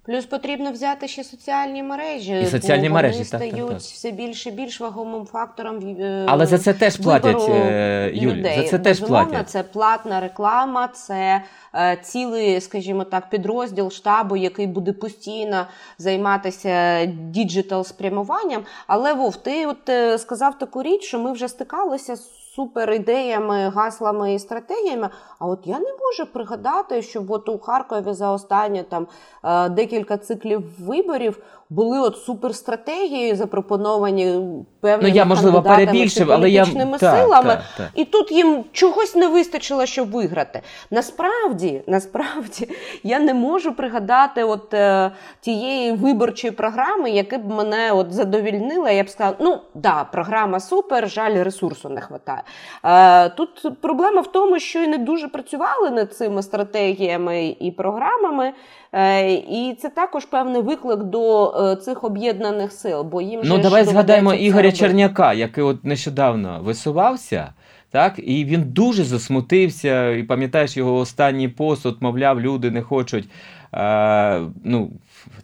Плюс 0.04 0.26
потрібно 0.26 0.72
взяти 0.72 1.08
ще 1.08 1.24
соціальні 1.24 1.82
мережі, 1.82 2.40
і 2.40 2.46
соціальні 2.46 2.88
бо 2.88 2.94
мережі 2.94 3.12
вони 3.12 3.30
так, 3.30 3.38
стають 3.40 3.56
так, 3.56 3.68
так. 3.68 3.78
все 3.78 4.10
більше 4.10 4.48
і 4.48 4.52
більш 4.52 4.80
вагомим 4.80 5.26
фактором. 5.26 5.96
Е, 6.00 6.24
Але 6.28 6.46
за 6.46 6.58
це 6.58 6.74
теж 6.74 6.96
платять 6.96 7.48
е, 7.48 8.10
Юлі, 8.14 8.52
За 8.56 8.68
це 8.68 8.78
теж 8.78 9.00
платять. 9.00 9.50
Це 9.50 9.62
платна 9.62 10.20
реклама, 10.20 10.88
це 10.88 11.42
е, 11.74 11.98
цілий, 12.02 12.60
скажімо 12.60 13.04
так, 13.04 13.30
підрозділ 13.30 13.90
штабу, 13.90 14.36
який 14.36 14.66
буде 14.66 14.92
постійно 14.92 15.66
займатися 15.98 17.04
digital 17.06 17.84
спрямуванням. 17.84 18.62
Але 18.86 19.14
Вов, 19.14 19.36
ти 19.36 19.66
от 19.66 19.88
е, 19.88 20.18
сказав 20.18 20.58
таку 20.58 20.82
річ, 20.82 21.02
що 21.02 21.18
ми 21.18 21.32
вже 21.32 21.48
стикалися 21.48 22.16
з 22.16 22.41
супер 22.54 22.92
ідеями, 22.92 23.68
гаслами 23.68 24.34
і 24.34 24.38
стратегіями. 24.38 25.10
А 25.38 25.46
от 25.46 25.66
я 25.66 25.78
не 25.78 25.92
можу 26.00 26.32
пригадати, 26.32 27.02
що 27.02 27.24
от 27.28 27.48
у 27.48 27.58
Харкові 27.58 28.12
за 28.12 28.32
останні 28.32 28.82
там 28.82 29.06
е, 29.44 29.68
декілька 29.68 30.18
циклів 30.18 30.84
виборів 30.86 31.42
були 31.72 32.00
от 32.00 32.18
суперстратегії, 32.18 33.34
запропоновані 33.34 34.40
певними 34.80 35.08
ну, 35.08 35.16
я, 35.16 35.24
можливо, 35.24 35.62
перебільшив, 35.62 36.32
але 36.32 36.50
я... 36.50 36.64
силами. 36.98 37.48
Так, 37.48 37.62
так. 37.76 37.88
І 37.94 38.04
тут 38.04 38.32
їм 38.32 38.64
чогось 38.72 39.14
не 39.14 39.28
вистачило, 39.28 39.86
щоб 39.86 40.10
виграти. 40.10 40.62
Насправді, 40.90 41.82
насправді, 41.86 42.68
я 43.02 43.20
не 43.20 43.34
можу 43.34 43.72
пригадати 43.72 44.44
от 44.44 44.74
е, 44.74 45.10
тієї 45.40 45.92
виборчої 45.92 46.50
програми, 46.50 47.10
яка 47.10 47.38
б 47.38 47.50
мене 47.50 47.92
от 47.92 48.12
задовільнила. 48.12 48.90
Я 48.90 49.04
б 49.04 49.08
сказала, 49.08 49.36
ну 49.40 49.58
да, 49.74 50.04
програма 50.04 50.60
супер, 50.60 51.10
жаль, 51.10 51.44
ресурсу 51.44 51.88
не 51.88 52.02
вистачає. 52.10 52.42
Е, 52.84 53.28
тут 53.28 53.80
проблема 53.80 54.20
в 54.20 54.32
тому, 54.32 54.58
що 54.58 54.82
і 54.82 54.86
не 54.86 54.98
дуже 54.98 55.28
працювали 55.28 55.90
над 55.90 56.14
цими 56.14 56.42
стратегіями 56.42 57.56
і 57.60 57.70
програмами. 57.70 58.52
Е, 58.94 59.32
і 59.32 59.76
це 59.80 59.88
також 59.88 60.24
певний 60.24 60.62
виклик 60.62 61.02
до 61.02 61.50
е, 61.50 61.76
цих 61.76 62.04
об'єднаних 62.04 62.72
сил. 62.72 63.02
Бо 63.02 63.20
їм 63.20 63.40
ну 63.44 63.58
давай 63.58 63.84
згадаємо 63.84 64.34
Ігоря 64.34 64.72
Черняка, 64.72 65.32
який 65.32 65.64
от 65.64 65.84
нещодавно 65.84 66.60
висувався. 66.62 67.52
Так, 67.90 68.14
і 68.18 68.44
він 68.44 68.62
дуже 68.62 69.04
засмутився, 69.04 70.10
і 70.10 70.22
пам'ятаєш 70.22 70.76
його 70.76 70.96
останній 70.96 71.48
пост, 71.48 71.86
от, 71.86 72.02
мовляв, 72.02 72.40
люди 72.40 72.70
не 72.70 72.82
хочуть 72.82 73.28
е, 73.74 74.40
ну, 74.64 74.90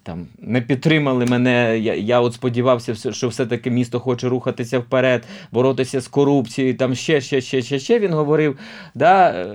там, 0.02 0.26
не 0.38 0.60
підтримали 0.60 1.26
мене. 1.26 1.78
Я 1.78 1.94
я 1.94 2.20
от 2.20 2.34
сподівався, 2.34 3.12
що 3.12 3.28
все-таки 3.28 3.70
місто 3.70 4.00
хоче 4.00 4.28
рухатися 4.28 4.78
вперед, 4.78 5.24
боротися 5.52 6.00
з 6.00 6.08
корупцією, 6.08 6.76
там 6.76 6.94
ще, 6.94 7.20
ще, 7.20 7.40
ще, 7.40 7.62
ще, 7.62 7.78
ще 7.78 7.98
він 7.98 8.12
говорив. 8.12 8.58
Да, 8.94 9.30
е, 9.30 9.48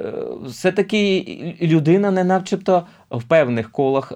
Все-таки 0.46 1.26
людина 1.62 2.12
не 2.12 2.24
начебто 2.24 2.84
в 3.18 3.24
певних 3.24 3.72
колах, 3.72 4.12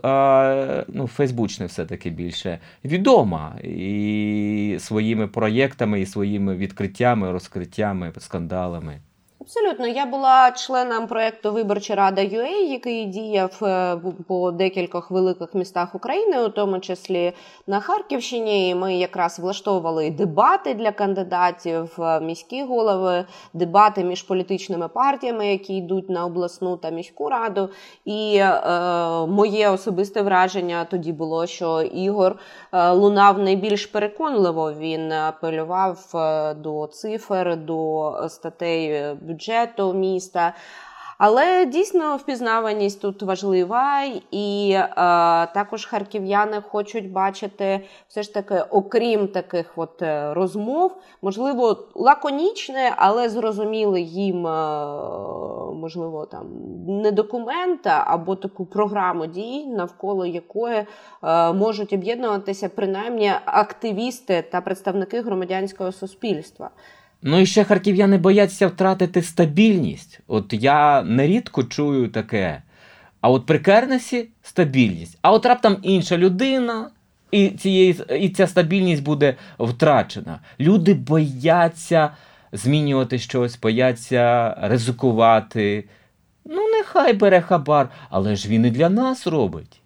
ну, 0.88 1.08
Фейсбучне 1.08 1.66
все-таки 1.66 2.10
більше 2.10 2.60
відома 2.86 3.56
і 3.64 4.78
своїми 4.80 5.28
проєктами, 5.28 6.02
і 6.02 6.06
своїми 6.06 6.56
відкриттями, 6.56 7.32
розкриттями, 7.32 8.12
скандалами. 8.18 9.00
Абсолютно, 9.48 9.88
я 9.88 10.06
була 10.06 10.52
членом 10.52 11.08
проєкту 11.08 11.52
Виборча 11.52 11.96
Рада 11.96 12.22
UA, 12.22 12.48
який 12.48 13.06
діяв 13.06 13.60
е, 13.64 13.98
по 14.28 14.52
декількох 14.52 15.12
великих 15.12 15.54
містах 15.54 15.96
України, 15.96 16.44
у 16.44 16.50
тому 16.50 16.80
числі 16.80 17.34
на 17.68 17.80
Харківщині. 17.80 18.70
І 18.70 18.76
Ми 18.76 18.96
якраз 18.96 19.40
влаштовували 19.40 20.10
дебати 20.10 20.74
для 20.74 20.92
кандидатів, 20.92 22.00
міські 22.22 22.64
голови, 22.64 23.26
дебати 23.54 24.04
між 24.04 24.24
політичними 24.24 24.88
партіями, 24.88 25.48
які 25.48 25.78
йдуть 25.78 26.10
на 26.10 26.26
обласну 26.26 26.78
та 26.78 26.90
міську 26.90 27.30
раду. 27.30 27.70
І 28.06 28.38
е, 28.38 28.62
моє 29.28 29.70
особисте 29.70 30.22
враження 30.22 30.86
тоді 30.86 31.12
було, 31.12 31.46
що 31.46 31.82
Ігор 31.82 32.40
е, 32.74 32.92
лунав 32.92 33.40
найбільш 33.40 33.86
переконливо. 33.86 34.74
Він 34.74 35.12
апелював 35.12 36.12
е, 36.16 36.54
до 36.54 36.88
цифр, 36.88 37.58
до 37.58 38.14
статей 38.30 39.04
бюджету 39.22 39.37
міста. 39.94 40.54
Але 41.18 41.66
дійсно 41.66 42.18
впізнаваність 42.18 43.02
тут 43.02 43.24
важлива, 43.24 44.04
і 44.32 44.72
е, 44.72 44.86
також 45.54 45.86
харків'яни 45.86 46.62
хочуть 46.62 47.12
бачити 47.12 47.86
все 48.08 48.24
ж 48.24 48.34
таки, 48.34 48.64
окрім 48.70 49.28
таких 49.28 49.72
от 49.76 50.02
е, 50.02 50.34
розмов, 50.34 50.98
можливо, 51.22 51.78
лаконічне, 51.96 52.94
але 52.98 53.30
зрозуміли 53.30 54.02
їм, 54.02 54.48
е, 54.48 54.50
можливо, 55.74 56.26
там 56.26 56.48
не 56.88 57.12
документа 57.12 58.04
або 58.08 58.36
таку 58.36 58.66
програму 58.66 59.26
дій, 59.26 59.66
навколо 59.66 60.26
якої 60.26 60.86
е, 61.24 61.54
можуть 61.54 61.94
об'єднуватися 61.94 62.70
принаймні 62.70 63.32
активісти 63.46 64.42
та 64.52 64.62
представники 64.62 65.22
громадянського 65.22 65.92
суспільства. 65.92 66.70
Ну 67.22 67.40
і 67.40 67.46
ще 67.46 67.64
харків'яни 67.64 68.18
бояться 68.18 68.68
втратити 68.68 69.22
стабільність. 69.22 70.20
От 70.28 70.54
я 70.54 71.04
нерідко 71.04 71.64
чую 71.64 72.08
таке. 72.08 72.62
А 73.22 73.30
от 73.30 73.46
при 73.46 73.60
Кернесі 73.60 74.30
стабільність. 74.44 75.18
А 75.22 75.32
от 75.32 75.46
раптом 75.46 75.78
інша 75.82 76.18
людина, 76.18 76.90
і 77.32 77.50
цієї, 77.50 78.02
і 78.20 78.30
ця 78.30 78.48
стабільність 78.48 79.04
буде 79.04 79.36
втрачена. 79.60 80.40
Люди 80.60 80.94
бояться 80.94 82.12
змінювати 82.52 83.20
щось, 83.20 83.60
бояться 83.60 84.56
ризикувати. 84.62 85.86
Ну, 86.46 86.70
нехай 86.72 87.14
бере 87.14 87.42
хабар, 87.42 87.90
але 88.10 88.36
ж 88.36 88.50
він 88.50 88.66
і 88.66 88.72
для 88.72 88.90
нас 88.90 89.28
робить. 89.28 89.82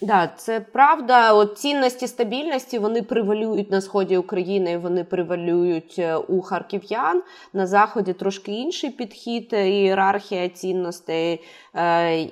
Да, 0.00 0.30
це 0.36 0.60
правда. 0.60 1.32
От 1.32 1.58
цінності 1.58 2.06
стабільності 2.06 2.78
вони 2.78 3.02
превалюють 3.02 3.70
на 3.70 3.80
сході 3.80 4.16
України, 4.16 4.78
вони 4.78 5.04
превалюють 5.04 5.96
е, 5.98 6.16
у 6.16 6.40
харків'ян. 6.40 7.22
На 7.52 7.66
заході 7.66 8.12
трошки 8.12 8.52
інший 8.52 8.90
підхід, 8.90 9.48
е, 9.52 9.70
ієрархія 9.70 10.48
цінностей, 10.48 11.44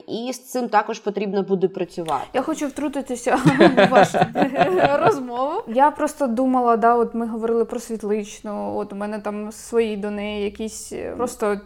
і 0.09 0.33
з 0.33 0.39
цим 0.39 0.69
також 0.69 0.99
потрібно 0.99 1.43
буде 1.43 1.69
працювати. 1.69 2.27
Я 2.35 2.43
хочу 2.43 2.67
втрутитися 2.67 3.37
в 3.77 3.89
вашу 3.91 4.19
розмову. 5.05 5.63
Я 5.69 5.91
просто 5.91 6.27
думала, 6.27 6.77
да, 6.77 6.95
от 6.95 7.15
ми 7.15 7.27
говорили 7.27 7.65
про 7.65 7.81
світличну. 7.81 8.77
От 8.77 8.93
у 8.93 8.97
мене 8.97 9.19
там 9.19 9.53
свої 9.53 9.97
до 9.97 10.11
неї 10.11 10.45
якісь 10.45 10.93
просто 11.17 11.61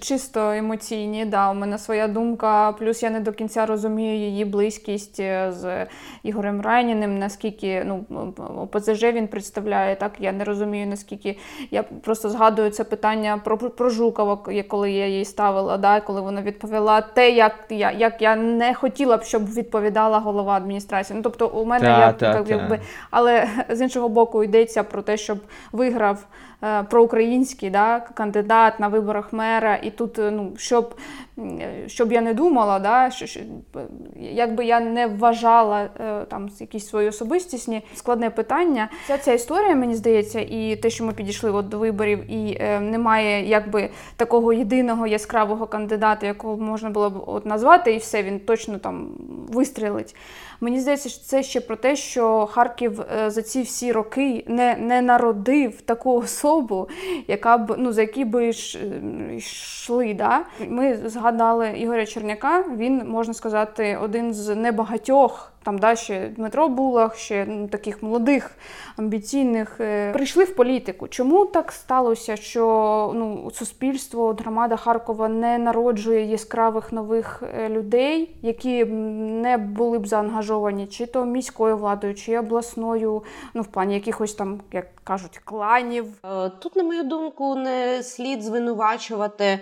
чисто 0.00 0.50
емоційні. 0.50 1.24
Да, 1.24 1.50
у 1.50 1.54
мене 1.54 1.78
своя 1.78 2.08
думка. 2.08 2.72
Плюс 2.72 3.02
я 3.02 3.10
не 3.10 3.20
до 3.20 3.32
кінця 3.32 3.66
розумію 3.66 4.16
її 4.16 4.44
близькість 4.44 5.20
е, 5.20 5.52
з 5.52 5.86
Ігорем 6.22 6.60
Райніним, 6.60 7.18
наскільки 7.18 7.84
ну, 7.84 8.04
ОПЗЖ 8.56 9.02
він 9.02 9.28
представляє, 9.28 9.96
так 9.96 10.12
я 10.18 10.32
не 10.32 10.44
розумію, 10.44 10.86
наскільки 10.86 11.38
я 11.70 11.82
просто 11.82 12.30
згадую 12.30 12.70
це 12.70 12.84
питання 12.84 13.40
про 13.44 13.58
про 13.58 13.90
Жукова, 13.90 14.36
коли 14.68 14.92
я 14.92 15.06
їй 15.06 15.24
ставила, 15.24 15.76
да, 15.76 16.00
коли 16.00 16.20
вона 16.20 16.42
відповіла 16.92 17.14
те, 17.14 17.30
як 17.30 17.52
я 17.70 17.90
як 17.90 18.22
я 18.22 18.36
не 18.36 18.74
хотіла 18.74 19.16
б, 19.16 19.22
щоб 19.22 19.54
відповідала 19.54 20.18
голова 20.18 20.52
адміністрації. 20.52 21.16
Ну, 21.16 21.22
Тобто, 21.22 21.48
у 21.48 21.64
мене 21.64 21.84
та, 21.84 22.00
я 22.00 22.12
та, 22.12 22.32
так, 22.32 22.48
якби, 22.48 22.80
але 23.10 23.48
з 23.68 23.80
іншого 23.80 24.08
боку 24.08 24.44
йдеться 24.44 24.84
про 24.84 25.02
те, 25.02 25.16
щоб 25.16 25.38
виграв. 25.72 26.24
Е, 26.64 26.82
проукраїнський 26.82 27.70
да, 27.70 28.00
кандидат 28.14 28.80
на 28.80 28.88
виборах 28.88 29.32
мера, 29.32 29.76
і 29.82 29.90
тут, 29.90 30.18
е, 30.18 30.30
ну, 30.30 30.52
щоб 30.56 30.94
щоб 31.86 32.12
я 32.12 32.20
не 32.20 32.34
думала, 32.34 32.78
да, 32.78 33.10
що, 33.10 33.26
що, 33.26 33.40
якби 34.16 34.64
я 34.64 34.80
не 34.80 35.06
вважала 35.06 35.88
е, 36.00 36.24
там 36.24 36.48
якісь 36.60 36.86
свої 36.86 37.08
особистісні 37.08 37.82
складне 37.94 38.30
питання. 38.30 38.88
Вся 39.04 39.18
ця 39.18 39.32
історія, 39.32 39.74
мені 39.74 39.94
здається, 39.94 40.40
і 40.40 40.76
те, 40.76 40.90
що 40.90 41.04
ми 41.04 41.12
підійшли 41.12 41.50
от 41.50 41.68
до 41.68 41.78
виборів, 41.78 42.30
і 42.30 42.56
е, 42.60 42.80
немає 42.80 43.48
якби 43.48 43.88
такого 44.16 44.52
єдиного 44.52 45.06
яскравого 45.06 45.66
кандидата, 45.66 46.26
якого 46.26 46.56
можна 46.56 46.90
було 46.90 47.10
б 47.10 47.24
от 47.26 47.46
назвати, 47.46 47.94
і 47.94 47.98
все, 47.98 48.22
він 48.22 48.40
точно 48.40 48.78
там 48.78 49.08
вистрілить. 49.48 50.16
Мені 50.62 50.80
здається, 50.80 51.08
що 51.08 51.20
це 51.20 51.42
ще 51.42 51.60
про 51.60 51.76
те, 51.76 51.96
що 51.96 52.46
Харків 52.46 53.00
е, 53.00 53.30
за 53.30 53.42
ці 53.42 53.62
всі 53.62 53.92
роки 53.92 54.44
не 54.48 54.76
не 54.76 55.02
народив 55.02 55.80
таку 55.80 56.16
особу, 56.16 56.88
яка 57.28 57.58
б 57.58 57.74
ну 57.78 57.92
за 57.92 58.00
які 58.00 58.24
би 58.24 58.52
йшли. 59.36 60.14
Да? 60.14 60.44
Ми 60.68 60.96
згадали 61.04 61.68
Ігоря 61.68 62.06
Черняка. 62.06 62.64
Він 62.76 63.02
можна 63.08 63.34
сказати 63.34 63.98
один 64.02 64.34
з 64.34 64.54
небагатьох. 64.54 65.51
Там 65.62 65.78
да, 65.78 65.96
ще 65.96 66.28
Дмитро 66.28 66.68
Булах, 66.68 67.16
ще 67.16 67.46
ну, 67.48 67.68
таких 67.68 68.02
молодих, 68.02 68.50
амбіційних 68.96 69.80
е, 69.80 70.12
прийшли 70.12 70.44
в 70.44 70.56
політику. 70.56 71.08
Чому 71.08 71.46
так 71.46 71.72
сталося, 71.72 72.36
що 72.36 73.12
ну, 73.14 73.50
суспільство, 73.54 74.32
громада 74.32 74.76
Харкова 74.76 75.28
не 75.28 75.58
народжує 75.58 76.24
яскравих 76.24 76.92
нових 76.92 77.42
е, 77.42 77.68
людей, 77.68 78.36
які 78.42 78.84
не 78.84 79.56
були 79.56 79.98
б 79.98 80.06
заангажовані 80.06 80.86
чи 80.86 81.06
то 81.06 81.24
міською 81.24 81.76
владою, 81.76 82.14
чи 82.14 82.38
обласною, 82.38 83.22
ну 83.54 83.62
в 83.62 83.66
плані 83.66 83.94
якихось 83.94 84.34
там, 84.34 84.60
як 84.72 84.86
кажуть, 85.04 85.40
кланів? 85.44 86.06
Е, 86.24 86.50
тут, 86.58 86.76
на 86.76 86.82
мою 86.82 87.02
думку, 87.02 87.54
не 87.54 88.02
слід 88.02 88.42
звинувачувати. 88.42 89.58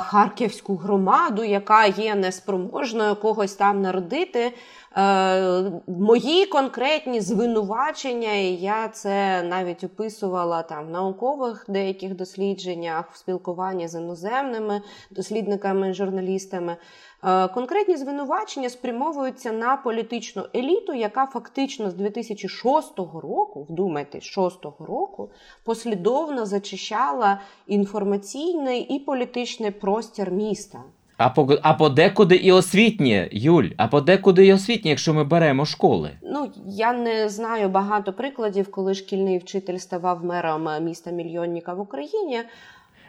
Харківську 0.00 0.76
громаду, 0.76 1.44
яка 1.44 1.86
є 1.86 2.14
неспроможною 2.14 3.16
когось 3.16 3.54
там 3.54 3.82
народити. 3.82 4.52
Е, 4.96 5.72
Мої 5.86 6.46
конкретні 6.46 7.20
звинувачення, 7.20 8.34
і 8.34 8.54
я 8.54 8.88
це 8.88 9.42
навіть 9.42 9.84
описувала 9.84 10.62
там 10.62 10.86
в 10.86 10.90
наукових 10.90 11.64
деяких 11.68 12.16
дослідженнях, 12.16 13.12
в 13.12 13.16
спілкуванні 13.16 13.88
з 13.88 13.94
іноземними 13.94 14.82
дослідниками, 15.10 15.94
журналістами. 15.94 16.76
Е, 17.24 17.48
конкретні 17.48 17.96
звинувачення 17.96 18.70
спрямовуються 18.70 19.52
на 19.52 19.76
політичну 19.76 20.44
еліту, 20.54 20.94
яка 20.94 21.26
фактично 21.26 21.90
з 21.90 21.94
2006 21.94 22.98
року, 22.98 23.66
вдумайтесь, 23.70 24.24
6 24.24 24.64
року, 24.78 25.30
послідовно 25.64 26.46
зачищала 26.46 27.40
інформаційний 27.66 28.80
і 28.80 28.98
політичний 28.98 29.70
простір 29.70 30.30
міста. 30.30 30.82
А 31.20 31.28
по 31.28 31.58
а 31.62 31.74
подекуди 31.74 32.36
і 32.36 32.52
освітнє, 32.52 33.28
Юль, 33.32 33.68
а 33.76 33.88
подекуди 33.88 34.46
і 34.46 34.52
освітнє, 34.52 34.90
якщо 34.90 35.14
ми 35.14 35.24
беремо 35.24 35.66
школи. 35.66 36.10
Ну 36.22 36.52
я 36.66 36.92
не 36.92 37.28
знаю 37.28 37.68
багато 37.68 38.12
прикладів, 38.12 38.70
коли 38.70 38.94
шкільний 38.94 39.38
вчитель 39.38 39.76
ставав 39.76 40.24
мером 40.24 40.84
міста 40.84 41.10
мільйонника 41.10 41.74
в 41.74 41.80
Україні. 41.80 42.40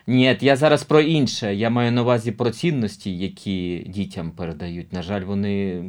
Ні, 0.08 0.38
я 0.42 0.56
зараз 0.56 0.84
про 0.84 1.02
інше. 1.02 1.56
Я 1.56 1.70
маю 1.70 1.92
на 1.92 2.02
увазі 2.02 2.32
про 2.32 2.50
цінності, 2.50 3.18
які 3.18 3.86
дітям 3.88 4.32
передають. 4.32 4.94
На 4.94 5.02
жаль, 5.02 5.22
вони 5.22 5.84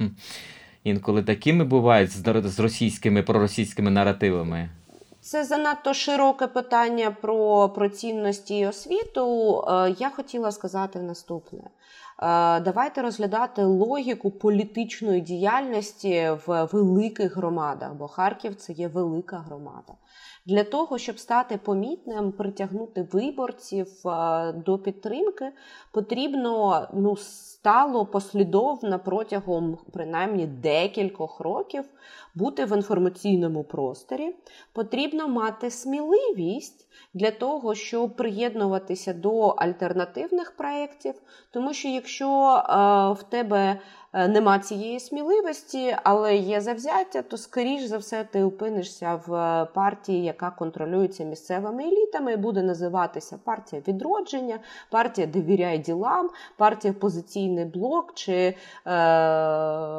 інколи 0.84 1.22
такими 1.22 1.64
бувають 1.64 2.10
з 2.44 2.60
російськими 2.60 3.22
проросійськими 3.22 3.90
наративами. 3.90 4.68
Це 5.22 5.44
занадто 5.44 5.94
широке 5.94 6.46
питання 6.46 7.10
про 7.10 7.68
про 7.68 7.88
цінності 7.88 8.58
і 8.58 8.66
освіту. 8.66 9.58
Е, 9.68 9.94
я 9.98 10.10
хотіла 10.10 10.52
сказати 10.52 10.98
наступне: 10.98 11.60
е, 11.62 11.70
давайте 12.60 13.02
розглядати 13.02 13.64
логіку 13.64 14.30
політичної 14.30 15.20
діяльності 15.20 16.30
в 16.46 16.64
великих 16.64 17.36
громадах, 17.36 17.94
бо 17.94 18.08
Харків 18.08 18.54
це 18.54 18.72
є 18.72 18.88
велика 18.88 19.36
громада. 19.36 19.92
Для 20.46 20.64
того, 20.64 20.98
щоб 20.98 21.18
стати 21.18 21.56
помітним, 21.56 22.32
притягнути 22.32 23.08
виборців 23.12 24.06
е, 24.06 24.52
до 24.52 24.78
підтримки, 24.78 25.52
потрібно 25.92 26.86
ну, 26.94 27.16
стало 27.16 28.06
послідовно 28.06 28.98
протягом 28.98 29.78
принаймні 29.92 30.46
декількох 30.46 31.40
років 31.40 31.84
бути 32.34 32.64
в 32.64 32.76
інформаційному 32.76 33.64
просторі. 33.64 34.34
Потрібно 34.72 35.28
мати 35.28 35.70
сміливість 35.70 36.88
для 37.14 37.30
того, 37.30 37.74
щоб 37.74 38.16
приєднуватися 38.16 39.12
до 39.12 39.46
альтернативних 39.46 40.56
проєктів, 40.56 41.14
тому 41.50 41.74
що 41.74 41.88
якщо 41.88 42.28
е, 42.28 42.72
в 43.20 43.22
тебе 43.22 43.80
Е, 44.14 44.28
нема 44.28 44.58
цієї 44.58 45.00
сміливості, 45.00 45.96
але 46.02 46.36
є 46.36 46.60
завзяття, 46.60 47.22
то 47.22 47.36
скоріш 47.36 47.82
за 47.82 47.98
все 47.98 48.24
ти 48.24 48.42
опинишся 48.42 49.20
в 49.26 49.34
е, 49.34 49.66
партії, 49.74 50.24
яка 50.24 50.50
контролюється 50.50 51.24
місцевими 51.24 51.84
елітами, 51.84 52.32
і 52.32 52.36
буде 52.36 52.62
називатися 52.62 53.38
партія 53.44 53.82
відродження, 53.88 54.58
партія 54.90 55.26
довіряє 55.26 55.78
ділам, 55.78 56.30
партія 56.56 56.94
позиційний 56.94 57.64
блок 57.64 58.14
чи 58.14 58.54
е, 58.86 58.96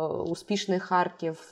успішний 0.07 0.79
Харків 0.79 1.51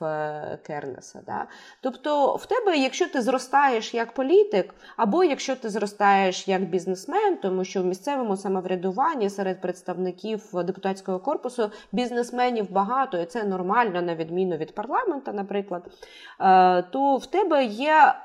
Кернеса. 0.72 1.20
Да? 1.26 1.48
Тобто, 1.82 2.36
в 2.36 2.46
тебе, 2.46 2.78
якщо 2.78 3.10
ти 3.10 3.22
зростаєш 3.22 3.94
як 3.94 4.14
політик, 4.14 4.74
або 4.98 5.24
якщо 5.24 5.56
ти 5.56 5.70
зростаєш 5.70 6.48
як 6.48 6.64
бізнесмен, 6.64 7.38
тому 7.38 7.64
що 7.64 7.82
в 7.82 7.86
місцевому 7.86 8.38
самоврядуванні 8.38 9.30
серед 9.30 9.62
представників 9.62 10.42
депутатського 10.54 11.20
корпусу 11.20 11.72
бізнесмен 11.92 12.52
членів 12.52 12.72
багато, 12.72 13.18
і 13.18 13.26
це 13.26 13.44
нормально, 13.44 14.02
на 14.02 14.16
відміну 14.16 14.58
від 14.58 14.76
парламенту, 14.76 15.32
наприклад, 15.34 15.84
е, 16.40 16.82
то 16.82 17.18
в 17.18 17.26
тебе 17.26 17.66
є 17.66 18.16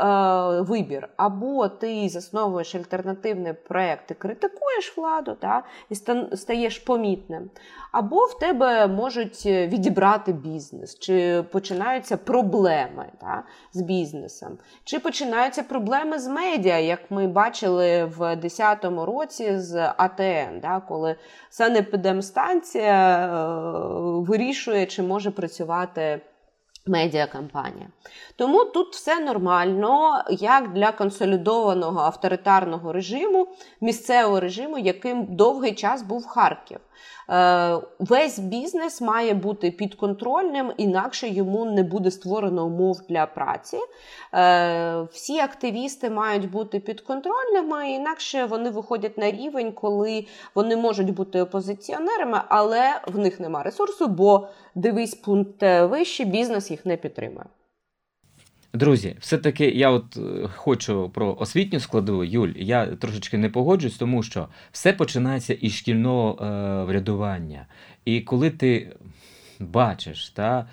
вибір. 0.60 1.08
Або 1.16 1.68
ти 1.68 2.08
засновуєш 2.08 2.74
альтернативний 2.74 3.52
проєкт 3.52 4.10
і 4.10 4.14
критикуєш 4.14 4.96
владу 4.96 5.36
та, 5.40 5.62
і 5.90 5.94
стаєш 6.36 6.78
помітним, 6.78 7.50
або 7.92 8.24
в 8.24 8.38
тебе 8.38 8.86
можуть 8.86 9.46
відібрати 9.46 10.32
бізнес, 10.32 10.98
чи 10.98 11.44
починаються 11.52 12.16
проблеми 12.36 13.06
та, 13.20 13.44
з 13.72 13.80
бізнесом, 13.80 14.58
чи 14.84 14.98
починаються 14.98 15.62
проблеми 15.62 16.18
з 16.18 16.28
медіа, 16.28 16.78
як 16.78 17.10
ми 17.10 17.26
бачили 17.26 18.04
в 18.04 18.36
2010 18.36 18.84
році 18.84 19.58
з 19.58 19.92
АТН, 19.96 20.60
да, 20.62 20.82
коли 20.88 21.16
санепідемстанція 21.50 23.26
е, 23.26 23.48
вирішує, 24.00 24.86
чи 24.86 25.02
може 25.02 25.30
працювати. 25.30 26.20
Медіакампанія. 26.88 27.88
Тому 28.36 28.64
тут 28.64 28.94
все 28.94 29.20
нормально, 29.20 30.24
як 30.30 30.72
для 30.72 30.92
консолідованого 30.92 32.00
авторитарного 32.00 32.92
режиму, 32.92 33.48
місцевого 33.80 34.40
режиму, 34.40 34.78
яким 34.78 35.36
довгий 35.36 35.74
час 35.74 36.02
був 36.02 36.26
Харків. 36.26 36.80
Е, 37.30 37.80
весь 37.98 38.38
бізнес 38.38 39.00
має 39.00 39.34
бути 39.34 39.70
підконтрольним, 39.70 40.72
інакше 40.76 41.28
йому 41.28 41.64
не 41.64 41.82
буде 41.82 42.10
створено 42.10 42.66
умов 42.66 43.00
для 43.08 43.26
праці. 43.26 43.78
Е, 44.34 45.02
всі 45.12 45.38
активісти 45.38 46.10
мають 46.10 46.50
бути 46.50 46.80
підконтрольними, 46.80 47.90
інакше 47.90 48.44
вони 48.44 48.70
виходять 48.70 49.18
на 49.18 49.30
рівень, 49.30 49.72
коли 49.72 50.26
вони 50.54 50.76
можуть 50.76 51.14
бути 51.14 51.40
опозиціонерами, 51.40 52.40
але 52.48 53.00
в 53.06 53.18
них 53.18 53.40
нема 53.40 53.62
ресурсу, 53.62 54.06
бо 54.06 54.48
дивись 54.74 55.14
пункт 55.14 55.62
вище, 55.62 56.24
бізнес 56.24 56.70
їх 56.70 56.86
не 56.86 56.96
підтримує. 56.96 57.46
Друзі, 58.76 59.16
все-таки 59.20 59.64
я 59.64 59.90
от 59.90 60.16
е, 60.16 60.48
хочу 60.54 61.10
про 61.14 61.36
освітню 61.40 61.80
складову, 61.80 62.24
Юль, 62.24 62.52
я 62.56 62.86
трошечки 62.86 63.38
не 63.38 63.48
погоджуюсь, 63.48 63.96
тому 63.96 64.22
що 64.22 64.48
все 64.72 64.92
починається 64.92 65.54
із 65.54 65.74
шкільного 65.74 66.44
е, 66.44 66.84
врядування. 66.84 67.66
І 68.04 68.20
коли 68.20 68.50
ти 68.50 68.96
бачиш, 69.60 70.28
та, 70.28 70.66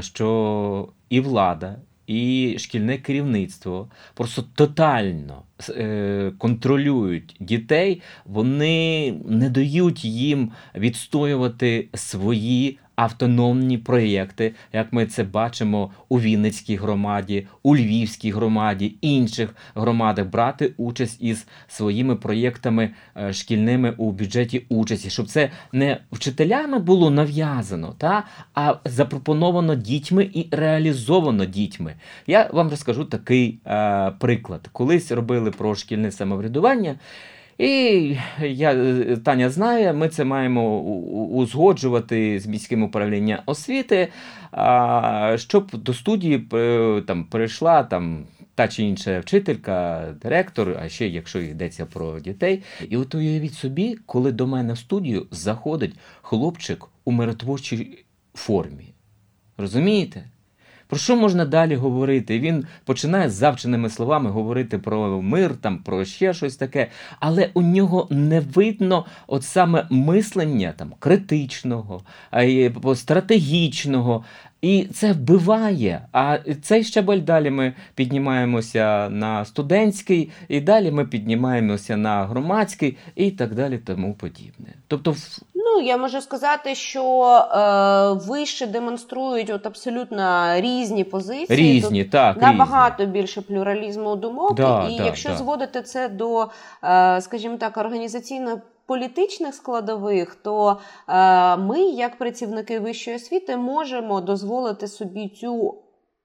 що 0.00 0.88
і 1.08 1.20
влада, 1.20 1.76
і 2.06 2.56
шкільне 2.58 2.98
керівництво 2.98 3.88
просто 4.14 4.44
тотально 4.54 5.42
е, 5.68 6.32
контролюють 6.38 7.36
дітей, 7.40 8.02
вони 8.24 9.12
не 9.24 9.50
дають 9.50 10.04
їм 10.04 10.52
відстоювати 10.74 11.88
свої 11.94 12.78
автономні 12.96 13.78
проєкти, 13.78 14.54
як 14.72 14.92
ми 14.92 15.06
це 15.06 15.24
бачимо 15.24 15.90
у 16.08 16.20
Вінницькій 16.20 16.76
громаді, 16.76 17.46
у 17.62 17.76
Львівській 17.76 18.30
громаді, 18.30 18.94
інших 19.00 19.54
громадах, 19.74 20.26
брати 20.26 20.72
участь 20.76 21.22
із 21.22 21.46
своїми 21.68 22.16
проєктами 22.16 22.90
е, 23.16 23.32
шкільними 23.32 23.94
у 23.96 24.12
бюджеті 24.12 24.66
участі, 24.68 25.10
щоб 25.10 25.26
це 25.26 25.50
не 25.72 25.98
вчителями 26.12 26.78
було 26.78 27.10
нав'язано, 27.10 27.94
та, 27.98 28.24
а 28.54 28.74
запропоновано 28.84 29.74
дітьми 29.74 30.30
і 30.34 30.46
реалізовано 30.50 31.44
дітьми. 31.44 31.94
Я 32.26 32.50
вам 32.52 32.70
розкажу 32.70 33.04
такий 33.04 33.58
е, 33.66 34.10
приклад. 34.10 34.68
Колись 34.72 35.12
робили 35.12 35.50
про 35.50 35.74
шкільне 35.74 36.10
самоврядування. 36.10 36.96
І 37.58 38.16
я, 38.42 38.96
Таня 39.16 39.50
знає, 39.50 39.92
ми 39.92 40.08
це 40.08 40.24
маємо 40.24 40.80
узгоджувати 41.10 42.40
з 42.40 42.46
міським 42.46 42.82
управлінням 42.82 43.38
освіти, 43.46 44.08
щоб 45.36 45.70
до 45.72 45.94
студії 45.94 46.48
е, 46.52 47.02
там 47.06 47.24
прийшла 47.24 47.82
там. 47.82 48.24
Та 48.54 48.68
чи 48.68 48.82
інша 48.82 49.20
вчителька, 49.20 50.04
директор, 50.22 50.78
а 50.82 50.88
ще 50.88 51.08
якщо 51.08 51.38
йдеться 51.40 51.86
про 51.86 52.20
дітей. 52.20 52.62
І 52.88 52.96
от 52.96 53.14
уявіть 53.14 53.54
собі, 53.54 53.98
коли 54.06 54.32
до 54.32 54.46
мене 54.46 54.72
в 54.72 54.78
студію 54.78 55.26
заходить 55.30 55.94
хлопчик 56.22 56.84
у 57.04 57.12
миротворчій 57.12 58.04
формі. 58.34 58.94
Розумієте? 59.58 60.24
Про 60.86 60.98
що 60.98 61.16
можна 61.16 61.44
далі 61.44 61.76
говорити? 61.76 62.38
Він 62.38 62.66
починає 62.84 63.30
з 63.30 63.34
завченими 63.34 63.90
словами 63.90 64.30
говорити 64.30 64.78
про 64.78 65.22
мир, 65.22 65.56
там 65.56 65.78
про 65.78 66.04
ще 66.04 66.34
щось 66.34 66.56
таке, 66.56 66.88
але 67.20 67.50
у 67.54 67.62
нього 67.62 68.06
не 68.10 68.40
видно 68.40 69.06
от 69.26 69.44
саме 69.44 69.86
мислення 69.90 70.74
там 70.76 70.92
критичного, 70.98 72.02
стратегічного. 72.94 74.24
І 74.62 74.86
це 74.92 75.12
вбиває. 75.12 76.06
А 76.12 76.38
цей 76.62 76.84
щабель 76.84 77.20
далі 77.20 77.50
ми 77.50 77.72
піднімаємося 77.94 79.08
на 79.10 79.44
студентський, 79.44 80.30
і 80.48 80.60
далі 80.60 80.90
ми 80.90 81.04
піднімаємося 81.04 81.96
на 81.96 82.26
громадський, 82.26 82.96
і 83.16 83.30
так 83.30 83.54
далі, 83.54 83.78
тому 83.78 84.14
подібне. 84.14 84.74
Тобто, 84.88 85.16
Ну, 85.66 85.80
я 85.80 85.96
можу 85.96 86.20
сказати, 86.20 86.74
що 86.74 87.24
е, 87.26 88.28
вище 88.28 88.66
демонструють 88.66 89.50
от 89.50 89.66
абсолютно 89.66 90.46
різні 90.56 91.04
позиції. 91.04 91.46
Різні, 91.48 92.02
Тут 92.02 92.12
так. 92.12 92.42
Набагато 92.42 93.02
різні. 93.02 93.12
більше 93.12 93.40
плюралізму 93.40 94.16
думок. 94.16 94.54
Да, 94.54 94.88
і 94.90 94.98
да, 94.98 95.04
якщо 95.04 95.28
да. 95.28 95.36
зводити 95.36 95.82
це 95.82 96.08
до, 96.08 96.46
е, 96.84 97.20
скажімо 97.20 97.56
так, 97.56 97.76
організаційно 97.76 98.60
політичних 98.86 99.54
складових, 99.54 100.34
то 100.34 100.78
е, 101.08 101.56
ми, 101.56 101.80
як 101.80 102.18
працівники 102.18 102.78
вищої 102.78 103.16
освіти, 103.16 103.56
можемо 103.56 104.20
дозволити 104.20 104.88
собі 104.88 105.28
цю 105.28 105.74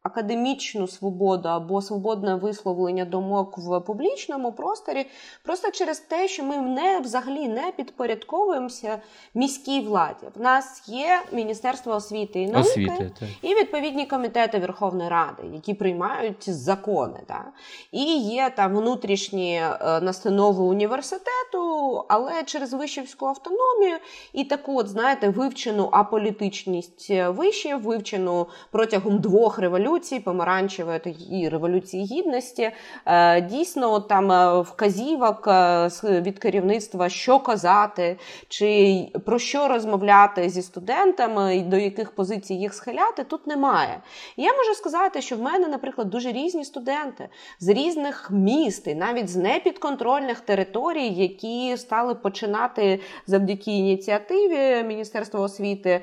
академічну 0.04 0.88
свободу 0.88 1.50
або 1.50 1.82
свободне 1.82 2.36
висловлення 2.36 3.06
думок 3.06 3.58
в 3.58 3.80
публічному 3.80 4.52
просторі, 4.52 5.06
просто 5.44 5.72
через 5.72 6.00
те, 6.00 6.28
що 6.28 6.44
ми 6.44 6.58
не 6.58 7.00
взагалі 7.00 7.48
не 7.48 7.72
підпорядковуємося 7.78 9.02
міській 9.34 9.82
владі. 9.82 10.28
В 10.36 10.42
нас 10.42 10.84
є 10.88 11.22
Міністерство 11.32 11.94
освіти 11.94 12.42
і 12.42 12.48
науки 12.48 12.70
освіти, 12.70 13.12
і 13.42 13.56
відповідні 13.56 14.06
комітети 14.06 14.60
Верховної 14.60 15.10
Ради, 15.10 15.44
які 15.54 15.74
приймають 15.74 16.50
закони. 16.50 17.20
Так? 17.28 17.54
І 17.92 18.18
є 18.18 18.52
там 18.56 18.76
внутрішні 18.78 19.56
е, 19.56 20.00
настанови 20.02 20.64
університету, 20.64 22.06
але 22.08 22.44
через 22.44 22.74
вишівську 22.74 23.26
автономію 23.26 23.98
і 24.34 24.44
таку, 24.44 24.80
от 24.80 24.88
знаєте, 24.88 25.30
вивчену 25.30 25.90
аполітичність 25.92 27.12
вишів, 27.28 27.82
вивчену 27.82 28.48
протягом 28.72 29.20
двох 29.20 29.60
революцій 29.60 29.91
революції, 29.92 30.22
помаранчевої 30.22 31.00
і 31.32 31.50
революції 31.50 32.06
гідності. 32.06 32.72
Е, 33.06 33.42
дійсно, 33.42 34.00
там 34.00 34.32
е, 34.32 34.62
вказівок 34.62 35.48
е, 35.48 35.90
від 36.04 36.40
керівництва, 36.40 37.10
що 37.10 37.40
казати, 37.40 38.18
чи 38.48 39.08
про 39.26 39.40
що 39.40 39.68
розмовляти 39.68 40.50
зі 40.50 40.62
студентами, 40.62 41.62
до 41.68 41.78
яких 41.78 42.12
позицій 42.12 42.54
їх 42.54 42.74
схиляти, 42.74 43.24
тут 43.24 43.48
немає. 43.48 44.02
І 44.38 44.44
я 44.44 44.54
можу 44.54 44.74
сказати, 44.74 45.22
що 45.22 45.36
в 45.36 45.42
мене, 45.42 45.68
наприклад, 45.68 46.10
дуже 46.10 46.32
різні 46.32 46.66
студенти 46.66 47.30
з 47.60 47.68
різних 47.68 48.32
міст, 48.32 48.88
і 48.88 48.96
навіть 48.96 49.30
з 49.30 49.36
непідконтрольних 49.36 50.40
територій, 50.40 51.08
які 51.08 51.78
стали 51.78 52.16
починати 52.16 53.00
завдяки 53.28 53.72
ініціативі 53.72 54.84
Міністерства 54.88 55.40
освіти 55.40 56.02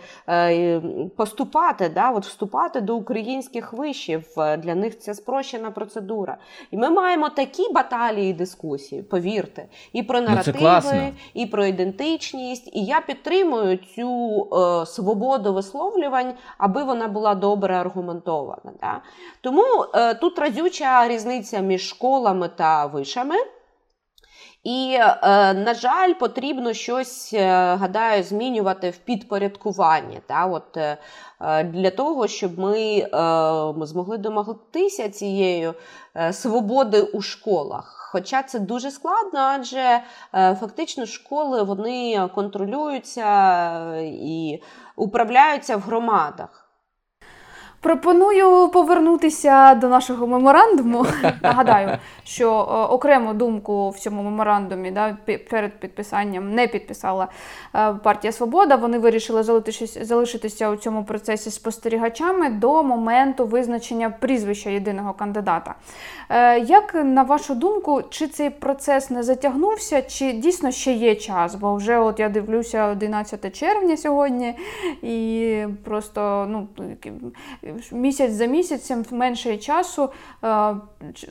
поступати, 1.16 1.88
да, 1.88 2.10
от 2.10 2.26
вступати 2.26 2.80
до 2.80 2.96
українських 2.96 3.72
вишів. 3.78 4.24
Е, 4.38 4.56
для 4.56 4.74
них 4.74 4.98
це 4.98 5.14
спрощена 5.14 5.70
процедура. 5.70 6.36
І 6.70 6.76
ми 6.76 6.90
маємо 6.90 7.28
такі 7.28 7.72
баталії 7.72 8.32
дискусії, 8.32 9.02
повірте, 9.02 9.66
і 9.92 10.02
про 10.02 10.20
ну, 10.20 10.28
наративи, 10.28 11.12
і 11.34 11.46
про 11.46 11.66
ідентичність. 11.66 12.70
І 12.72 12.84
я 12.84 13.00
підтримую 13.00 13.76
цю 13.76 14.40
е, 14.52 14.86
свободу 14.86 15.54
висловлювань, 15.54 16.32
аби 16.58 16.84
вона 16.84 17.08
була 17.08 17.34
добре 17.34 17.74
аргументована. 17.74 18.72
Да? 18.80 19.00
Тому 19.40 19.64
е, 19.94 20.14
тут 20.14 20.38
разюча 20.38 21.08
різниця 21.08 21.60
між 21.60 21.88
школами 21.88 22.50
та 22.56 22.86
вишами. 22.86 23.36
І, 24.68 24.98
е, 25.00 25.54
на 25.54 25.74
жаль, 25.74 26.14
потрібно 26.14 26.72
щось, 26.72 27.32
е, 27.34 27.74
гадаю, 27.74 28.22
змінювати 28.22 28.90
в 28.90 28.96
підпорядкуванні. 28.96 30.20
Та, 30.26 30.46
от, 30.46 30.76
е, 30.76 30.96
Для 31.64 31.90
того, 31.90 32.26
щоб 32.28 32.58
ми 32.58 33.06
змогли 33.86 34.18
домогтися 34.18 35.08
цієї 35.08 35.72
свободи 36.32 37.02
у 37.02 37.22
школах. 37.22 38.08
Хоча 38.12 38.42
це 38.42 38.58
дуже 38.58 38.90
складно, 38.90 39.40
адже 39.40 40.00
фактично 40.32 41.06
школи 41.06 41.62
вони 41.62 42.28
контролюються 42.34 44.00
і 44.02 44.62
управляються 44.96 45.76
в 45.76 45.80
громадах. 45.80 46.67
Пропоную 47.80 48.68
повернутися 48.68 49.74
до 49.74 49.88
нашого 49.88 50.26
меморандуму. 50.26 51.06
Нагадаю, 51.42 51.98
що 52.24 52.50
е, 52.50 52.94
окрему 52.94 53.34
думку 53.34 53.90
в 53.90 53.98
цьому 53.98 54.22
меморандумі 54.22 54.90
да, 54.90 55.16
перед 55.50 55.80
підписанням 55.80 56.54
не 56.54 56.66
підписала 56.66 57.28
е, 57.74 57.92
партія 57.92 58.32
Свобода. 58.32 58.76
Вони 58.76 58.98
вирішили 58.98 59.42
залишитися, 60.00 60.70
у 60.70 60.76
цьому 60.76 61.04
процесі 61.04 61.50
спостерігачами 61.50 62.48
до 62.50 62.82
моменту 62.82 63.46
визначення 63.46 64.10
прізвища 64.10 64.70
єдиного 64.70 65.12
кандидата. 65.12 65.74
Е, 66.30 66.58
як 66.58 66.94
на 66.94 67.22
вашу 67.22 67.54
думку, 67.54 68.02
чи 68.10 68.26
цей 68.26 68.50
процес 68.50 69.10
не 69.10 69.22
затягнувся, 69.22 70.02
чи 70.02 70.32
дійсно 70.32 70.70
ще 70.70 70.92
є 70.92 71.14
час? 71.14 71.54
Бо 71.54 71.74
вже 71.74 71.98
от 71.98 72.20
я 72.20 72.28
дивлюся 72.28 72.86
11 72.86 73.58
червня 73.58 73.96
сьогодні, 73.96 74.54
і 75.02 75.64
просто 75.84 76.46
ну 76.48 76.68
місяць 77.92 78.32
за 78.32 78.46
місяцем 78.46 79.04
менше 79.10 79.56
часу. 79.56 80.10
Е, 80.44 80.74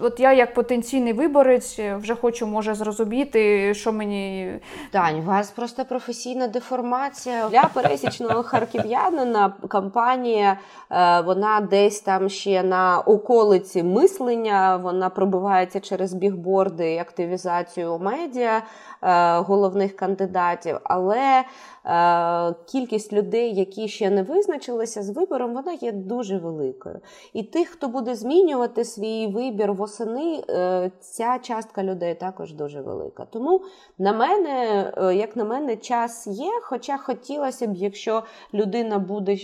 от 0.02 0.19
я, 0.19 0.34
як 0.34 0.54
потенційний 0.54 1.13
виборець, 1.13 1.80
вже 1.80 2.15
хочу 2.15 2.47
може 2.47 2.76
зрозуміти, 2.76 3.73
що 3.73 3.93
мені. 3.93 4.52
Тань, 4.91 5.19
у 5.19 5.21
вас 5.21 5.52
просто 5.52 5.86
професійна 5.86 6.47
деформація 6.47 7.50
для 7.50 7.63
пересічного 7.73 8.43
харків'янина. 8.43 9.54
Кампанія 9.67 10.58
е, 10.91 11.21
вона 11.21 11.62
десь 11.62 12.02
там 12.02 12.30
ще 12.30 12.63
на 12.63 13.00
околиці 13.00 13.84
мислення. 13.84 14.78
Вона 14.78 15.10
пробивається 15.10 15.80
через 15.80 16.13
бігборди, 16.13 16.97
активізацію 16.97 18.00
медіа 18.00 18.62
е, 19.02 19.38
головних 19.38 19.95
кандидатів, 19.95 20.78
але 20.84 21.43
Е, 21.88 22.54
кількість 22.65 23.13
людей, 23.13 23.56
які 23.56 23.88
ще 23.88 24.10
не 24.10 24.23
визначилися 24.23 25.04
з 25.04 25.10
вибором, 25.10 25.54
вона 25.54 25.73
є 25.73 25.91
дуже 25.91 26.27
великою. 26.36 27.00
І 27.34 27.44
тих, 27.44 27.70
хто 27.70 27.88
буде 27.88 28.16
змінювати 28.16 28.84
свій 28.84 29.28
вибір 29.28 29.74
восени, 29.74 30.44
е, 30.50 30.92
ця 31.00 31.40
частка 31.42 31.84
людей 31.84 32.16
також 32.16 32.54
дуже 32.54 32.82
велика. 32.82 33.26
Тому 33.26 33.62
на 33.98 34.13
мене, 34.13 34.88
е, 34.98 35.16
як 35.16 35.36
на 35.36 35.44
мене, 35.44 35.76
час 35.76 36.28
є. 36.28 36.52
Хоча 36.63 36.98
хотілося 36.98 37.68
б, 37.68 37.76
якщо 37.76 38.24
людина 38.54 39.00
буде 39.00 39.38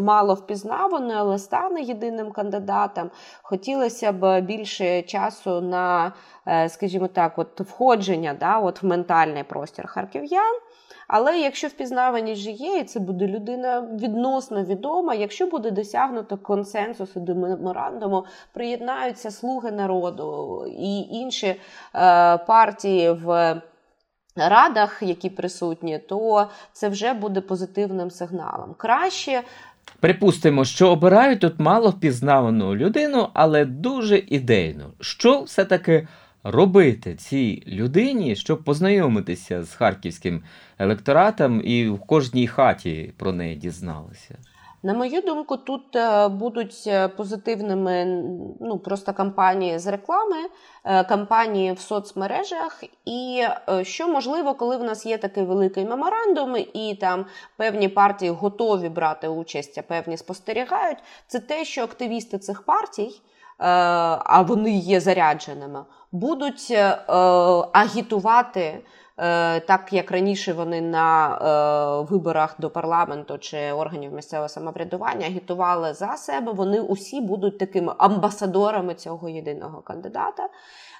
мало 0.00 0.34
впізнаваною, 0.34 1.18
але 1.18 1.38
стане 1.38 1.80
єдиним 1.80 2.32
кандидатом, 2.32 3.10
хотілося 3.42 4.12
б 4.12 4.40
більше 4.40 5.02
часу 5.02 5.60
на, 5.60 6.12
скажімо 6.68 7.08
так, 7.08 7.38
от 7.38 7.60
входження 7.60 8.36
да, 8.40 8.58
от 8.58 8.82
в 8.82 8.86
ментальний 8.86 9.44
простір 9.44 9.86
харків'ян. 9.86 10.54
Але 11.08 11.38
якщо 11.38 11.68
впізнаваність 11.68 12.40
же 12.40 12.50
є, 12.50 12.78
і 12.78 12.84
це 12.84 13.00
буде 13.00 13.26
людина 13.26 13.88
відносно 14.00 14.64
відома, 14.64 15.14
якщо 15.14 15.46
буде 15.46 15.70
досягнуто 15.70 16.36
консенсусу 16.36 17.20
до 17.20 17.34
меморандуму, 17.34 18.24
приєднаються 18.52 19.30
слуги 19.30 19.70
народу 19.70 20.64
і 20.78 20.98
інші 21.00 21.46
е, 21.46 21.56
партії 22.38 23.10
в. 23.10 23.60
Радах, 24.38 25.02
які 25.02 25.30
присутні, 25.30 25.98
то 25.98 26.48
це 26.72 26.88
вже 26.88 27.14
буде 27.14 27.40
позитивним 27.40 28.10
сигналом. 28.10 28.74
Краще 28.78 29.42
припустимо, 30.00 30.64
що 30.64 30.90
обирають 30.90 31.40
тут 31.40 31.60
мало 31.60 31.90
впізнавану 31.90 32.76
людину, 32.76 33.28
але 33.34 33.64
дуже 33.64 34.18
ідейну. 34.18 34.84
Що 35.00 35.40
все 35.40 35.64
таки 35.64 36.08
робити 36.50 37.14
цій 37.14 37.62
людині, 37.66 38.36
щоб 38.36 38.64
познайомитися 38.64 39.64
з 39.64 39.74
харківським 39.74 40.42
електоратом 40.78 41.62
і 41.64 41.88
в 41.88 42.00
кожній 42.00 42.46
хаті 42.46 43.12
про 43.16 43.32
неї 43.32 43.56
дізналися? 43.56 44.38
На 44.82 44.94
мою 44.94 45.20
думку, 45.20 45.56
тут 45.56 45.96
е, 45.96 46.28
будуть 46.28 46.84
е, 46.86 47.08
позитивними 47.08 48.04
ну, 48.60 48.78
просто 48.78 49.12
кампанії 49.12 49.78
з 49.78 49.86
реклами, 49.86 50.36
е, 50.84 51.04
кампанії 51.04 51.72
в 51.72 51.78
соцмережах. 51.78 52.84
І 53.04 53.44
що 53.82 54.08
можливо, 54.08 54.54
коли 54.54 54.76
в 54.76 54.82
нас 54.82 55.06
є 55.06 55.18
такий 55.18 55.44
великий 55.44 55.84
меморандум, 55.84 56.56
і 56.74 56.98
там 57.00 57.26
певні 57.56 57.88
партії 57.88 58.30
готові 58.30 58.88
брати 58.88 59.28
участь, 59.28 59.78
а 59.78 59.82
певні 59.82 60.16
спостерігають, 60.16 60.98
це 61.26 61.40
те, 61.40 61.64
що 61.64 61.82
активісти 61.82 62.38
цих 62.38 62.62
партій. 62.62 63.20
А 63.58 64.42
вони 64.42 64.70
є 64.70 65.00
зарядженими, 65.00 65.84
будуть 66.12 66.70
агітувати 67.72 68.82
Е, 69.18 69.60
так 69.60 69.92
як 69.92 70.10
раніше 70.10 70.52
вони 70.52 70.80
на 70.80 71.36
е, 71.36 72.10
виборах 72.10 72.54
до 72.58 72.70
парламенту 72.70 73.38
чи 73.38 73.72
органів 73.72 74.12
місцевого 74.12 74.48
самоврядування 74.48 75.26
агітували 75.26 75.94
за 75.94 76.16
себе, 76.16 76.52
вони 76.52 76.80
усі 76.80 77.20
будуть 77.20 77.58
такими 77.58 77.94
амбасадорами 77.98 78.94
цього 78.94 79.28
єдиного 79.28 79.80
кандидата. 79.80 80.48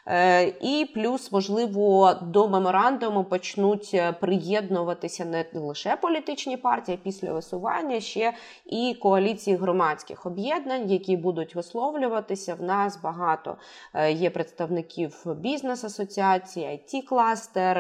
Е, 0.09 0.45
і 0.45 0.91
плюс, 0.95 1.33
можливо, 1.33 2.15
до 2.23 2.49
меморандуму 2.49 3.25
почнуть 3.25 3.91
е, 3.95 4.13
приєднуватися 4.13 5.25
не 5.25 5.45
лише 5.55 5.97
політичні 5.97 6.57
партії 6.57 6.99
після 7.03 7.33
висування, 7.33 8.01
ще 8.01 8.33
і 8.67 8.97
коаліції 9.03 9.57
громадських 9.57 10.27
об'єднань, 10.27 10.91
які 10.91 11.17
будуть 11.17 11.55
висловлюватися. 11.55 12.55
В 12.55 12.63
нас 12.63 13.03
багато 13.03 13.57
е, 13.95 14.13
є 14.13 14.31
представників 14.31 15.23
бізнес-асоціацій, 15.27 16.61
it 16.61 17.03
кластер 17.09 17.77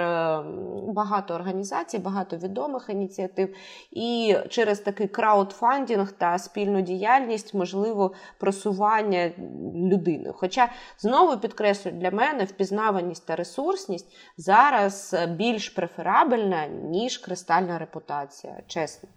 багато 0.89 1.35
організацій, 1.35 1.99
багато 1.99 2.37
відомих 2.37 2.87
ініціатив. 2.89 3.55
І 3.91 4.37
через 4.49 4.81
такий 4.81 5.09
краудфандинг 5.09 6.13
та 6.13 6.39
спільну 6.39 6.81
діяльність 6.81 7.55
можливо 7.55 8.13
просування 8.39 9.31
людини. 9.75 10.33
Хоча 10.35 10.69
знову 10.99 11.37
підкреслю 11.37 11.91
для 11.91 12.11
мене 12.17 12.45
впізнаваність 12.45 13.27
та 13.27 13.37
ресурсність 13.37 14.17
зараз 14.37 15.17
більш 15.29 15.69
преферабельна, 15.69 16.67
ніж 16.67 17.19
кристальна 17.19 17.79
репутація, 17.79 18.57
чесно. 18.67 19.09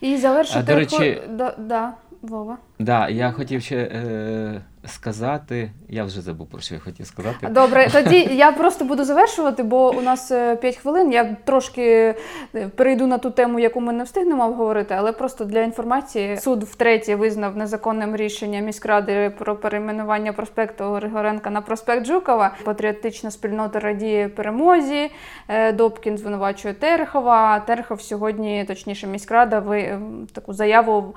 І 0.00 0.16
завершити... 0.16 0.62
До 0.62 0.74
речі... 0.74 1.22
Да, 1.28 1.54
да, 1.58 1.94
Вова. 2.24 2.58
Да, 2.78 3.08
я 3.08 3.32
хотів 3.32 3.62
ще 3.62 3.76
е, 3.76 4.62
сказати. 4.86 5.70
Я 5.88 6.04
вже 6.04 6.20
забув 6.20 6.46
про 6.46 6.60
що 6.60 6.74
я 6.74 6.80
хотів 6.80 7.06
сказати. 7.06 7.48
Добре, 7.50 7.88
тоді 7.92 8.28
я 8.32 8.52
просто 8.52 8.84
буду 8.84 9.04
завершувати, 9.04 9.62
бо 9.62 9.90
у 9.90 10.00
нас 10.00 10.28
5 10.28 10.64
е, 10.64 10.72
хвилин. 10.72 11.12
Я 11.12 11.36
трошки 11.44 12.14
е, 12.54 12.68
перейду 12.68 13.06
на 13.06 13.18
ту 13.18 13.30
тему, 13.30 13.58
яку 13.58 13.80
ми 13.80 13.92
не 13.92 14.04
встигнемо 14.04 14.46
обговорити, 14.46 14.94
але 14.98 15.12
просто 15.12 15.44
для 15.44 15.62
інформації 15.62 16.36
суд 16.36 16.62
втретє 16.62 17.16
визнав 17.16 17.56
незаконним 17.56 18.16
рішення 18.16 18.60
міськради 18.60 19.30
про 19.38 19.56
перейменування 19.56 20.32
проспекту 20.32 20.84
Григоренка 20.84 21.50
на 21.50 21.60
проспект 21.60 22.06
Жукова. 22.06 22.54
Патріотична 22.64 23.30
спільнота 23.30 23.80
радіє 23.80 24.28
перемозі. 24.28 25.10
Е, 25.48 25.72
Добкін 25.72 26.18
звинувачує 26.18 26.74
Терехова. 26.74 27.60
Терехов 27.60 28.02
сьогодні, 28.02 28.64
точніше, 28.64 29.06
міськрада 29.06 29.58
ви 29.58 29.98
таку 30.32 30.52
заяву. 30.52 31.14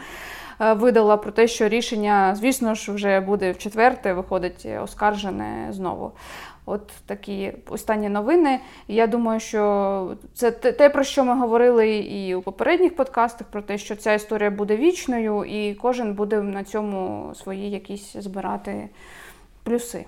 Е, 0.60 0.74
видала 0.74 1.18
про 1.18 1.32
те, 1.32 1.48
що 1.48 1.68
рішення, 1.68 2.36
звісно 2.36 2.76
ж, 2.76 2.92
вже 2.92 3.20
буде 3.20 3.52
в 3.52 3.58
четверте, 3.58 4.14
виходить 4.14 4.68
оскаржене 4.84 5.68
знову. 5.72 6.12
От 6.66 6.88
такі 7.06 7.54
останні 7.70 8.10
новини. 8.10 8.60
Я 8.88 9.08
думаю, 9.08 9.40
що 9.40 10.16
це 10.34 10.52
те, 10.52 10.90
про 10.90 11.04
що 11.04 11.24
ми 11.24 11.40
говорили 11.40 11.98
і 11.98 12.36
у 12.36 12.42
попередніх 12.42 12.96
подкастах, 12.96 13.48
про 13.48 13.62
те, 13.62 13.78
що 13.78 13.96
ця 13.96 14.14
історія 14.14 14.52
буде 14.52 14.78
вічною, 14.78 15.46
і 15.46 15.74
кожен 15.74 16.14
буде 16.14 16.42
на 16.42 16.64
цьому 16.64 17.32
свої 17.36 17.72
якісь 17.72 18.14
збирати 18.18 18.90
плюси. 19.64 20.06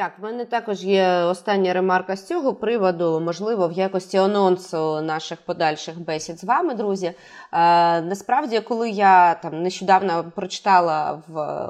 Так, 0.00 0.12
в 0.18 0.24
мене 0.24 0.44
також 0.44 0.84
є 0.84 1.08
остання 1.08 1.72
ремарка 1.72 2.16
з 2.16 2.26
цього 2.26 2.54
приводу, 2.54 3.20
можливо, 3.20 3.68
в 3.68 3.72
якості 3.72 4.16
анонсу 4.16 5.00
наших 5.00 5.38
подальших 5.40 6.00
бесід 6.00 6.40
з 6.40 6.44
вами, 6.44 6.74
друзі. 6.74 7.06
Е, 7.06 7.14
Насправді, 8.00 8.60
коли 8.60 8.90
я 8.90 9.34
там 9.34 9.62
нещодавно 9.62 10.24
прочитала 10.34 11.22
в 11.28 11.66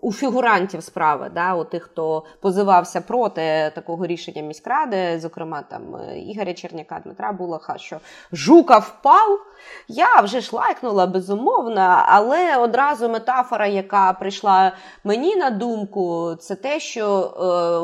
у 0.00 0.12
фігурантів 0.12 0.82
справи, 0.82 1.30
да, 1.34 1.54
у 1.54 1.64
тих, 1.64 1.82
хто 1.82 2.24
позивався 2.40 3.00
проти 3.00 3.72
такого 3.74 4.06
рішення 4.06 4.42
міськради, 4.42 5.20
зокрема 5.20 5.62
там 5.62 5.82
Ігоря 6.16 6.54
Черняка, 6.54 7.00
Дмитра 7.04 7.32
Булаха, 7.32 7.78
що 7.78 8.00
жука 8.32 8.78
впав, 8.78 9.40
я 9.88 10.20
вже 10.20 10.40
ж 10.40 10.56
лайкнула 10.56 11.06
безумовно, 11.06 12.02
але 12.06 12.56
одразу 12.56 13.08
метафора, 13.08 13.66
яка 13.66 14.12
прийшла 14.12 14.72
мені 15.04 15.36
на 15.36 15.50
думку, 15.50 16.34
це 16.40 16.54
те, 16.54 16.80
що. 16.80 17.30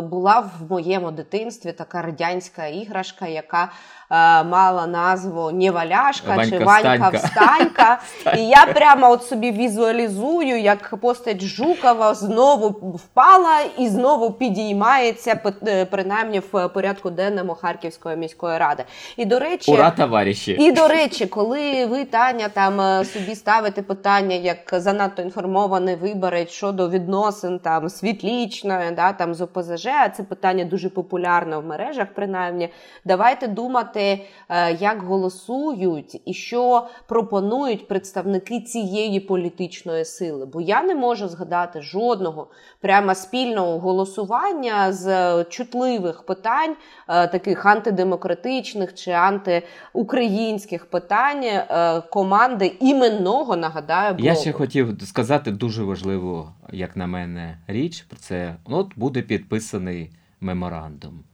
Була 0.02 0.40
в 0.40 0.72
моєму 0.72 1.10
дитинстві 1.10 1.72
така 1.72 2.02
радянська 2.02 2.66
іграшка, 2.66 3.26
яка 3.26 3.68
Е, 4.12 4.44
мала 4.44 4.86
назву 4.86 5.50
Нєваляшка 5.50 6.46
чи 6.46 6.58
Ванька 6.58 7.08
Встанька. 7.08 8.00
І 8.36 8.48
я 8.48 8.66
прямо 8.66 9.10
от 9.10 9.24
собі 9.24 9.52
візуалізую, 9.52 10.60
як 10.60 10.94
постать 11.00 11.42
Жукова 11.42 12.14
знову 12.14 12.68
впала 12.96 13.60
і 13.78 13.88
знову 13.88 14.30
підіймається, 14.30 15.40
е, 15.66 15.84
принаймні 15.84 16.42
в 16.52 16.68
порядку 16.68 17.10
денному 17.10 17.54
Харківської 17.54 18.16
міської 18.16 18.58
ради. 18.58 18.84
І 19.16 19.24
до 19.24 19.38
речі, 19.38 19.72
Ура, 19.72 19.90
товариші! 19.90 20.52
І 20.52 20.72
до 20.72 20.88
речі, 20.88 21.26
коли 21.26 21.86
ви, 21.86 22.04
Таня, 22.04 22.48
там 22.48 22.80
е, 22.80 23.04
собі 23.04 23.34
ставите 23.34 23.82
питання, 23.82 24.36
як 24.36 24.58
занадто 24.72 25.22
інформований 25.22 25.94
виборець 25.94 26.50
щодо 26.50 26.88
відносин 26.88 27.58
там 27.58 27.88
світлічної, 27.88 28.90
да, 28.90 29.12
там 29.12 29.34
з 29.34 29.40
ОПЗЖ, 29.54 29.86
а 29.86 30.08
це 30.08 30.22
питання 30.22 30.64
дуже 30.64 30.88
популярне 30.88 31.56
в 31.56 31.64
мережах, 31.64 32.06
принаймні, 32.14 32.68
давайте 33.04 33.48
думати 33.48 34.26
е, 34.48 34.72
як 34.72 35.02
голосують 35.02 36.22
і 36.24 36.34
що 36.34 36.86
пропонують 37.08 37.88
представники 37.88 38.60
цієї 38.60 39.20
політичної 39.20 40.04
сили. 40.04 40.46
Бо 40.46 40.60
я 40.60 40.82
не 40.82 40.94
можу 40.94 41.28
згадати 41.28 41.82
жодного 41.82 42.46
прямо 42.80 43.14
спільного 43.14 43.78
голосування 43.78 44.92
з 44.92 45.44
чутливих 45.44 46.22
питань, 46.22 46.76
е, 47.08 47.28
таких 47.28 47.66
антидемократичних 47.66 48.94
чи 48.94 49.10
антиукраїнських 49.10 50.86
питань 50.86 51.44
е, 51.44 52.02
команди 52.10 52.76
іменного 52.80 53.56
нагадаю. 53.56 54.14
Блоку. 54.14 54.26
Я 54.26 54.34
ще 54.34 54.52
хотів 54.52 54.96
сказати 55.04 55.50
дуже 55.50 55.82
важливу, 55.82 56.48
як 56.72 56.96
на 56.96 57.06
мене, 57.06 57.58
річ 57.66 58.02
про 58.02 58.18
це. 58.18 58.56
От 58.64 58.86
буде 58.96 59.22
підписаний 59.40 60.10
меморандум. 60.40 61.24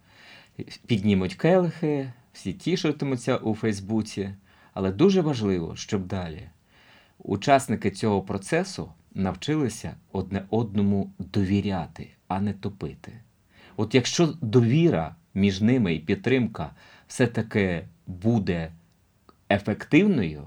Піднімуть 0.86 1.34
келихи, 1.34 2.12
всі 2.32 2.52
тішитимуться 2.52 3.36
у 3.36 3.54
Фейсбуці, 3.54 4.30
але 4.74 4.92
дуже 4.92 5.20
важливо, 5.20 5.76
щоб 5.76 6.06
далі 6.06 6.48
учасники 7.18 7.90
цього 7.90 8.22
процесу 8.22 8.92
навчилися 9.14 9.94
одне 10.12 10.42
одному 10.50 11.12
довіряти, 11.18 12.08
а 12.28 12.40
не 12.40 12.52
топити. 12.52 13.12
От 13.76 13.94
якщо 13.94 14.34
довіра 14.40 15.16
між 15.34 15.60
ними 15.60 15.94
і 15.94 15.98
підтримка 15.98 16.70
все-таки 17.06 17.84
буде 18.06 18.72
ефективною, 19.50 20.46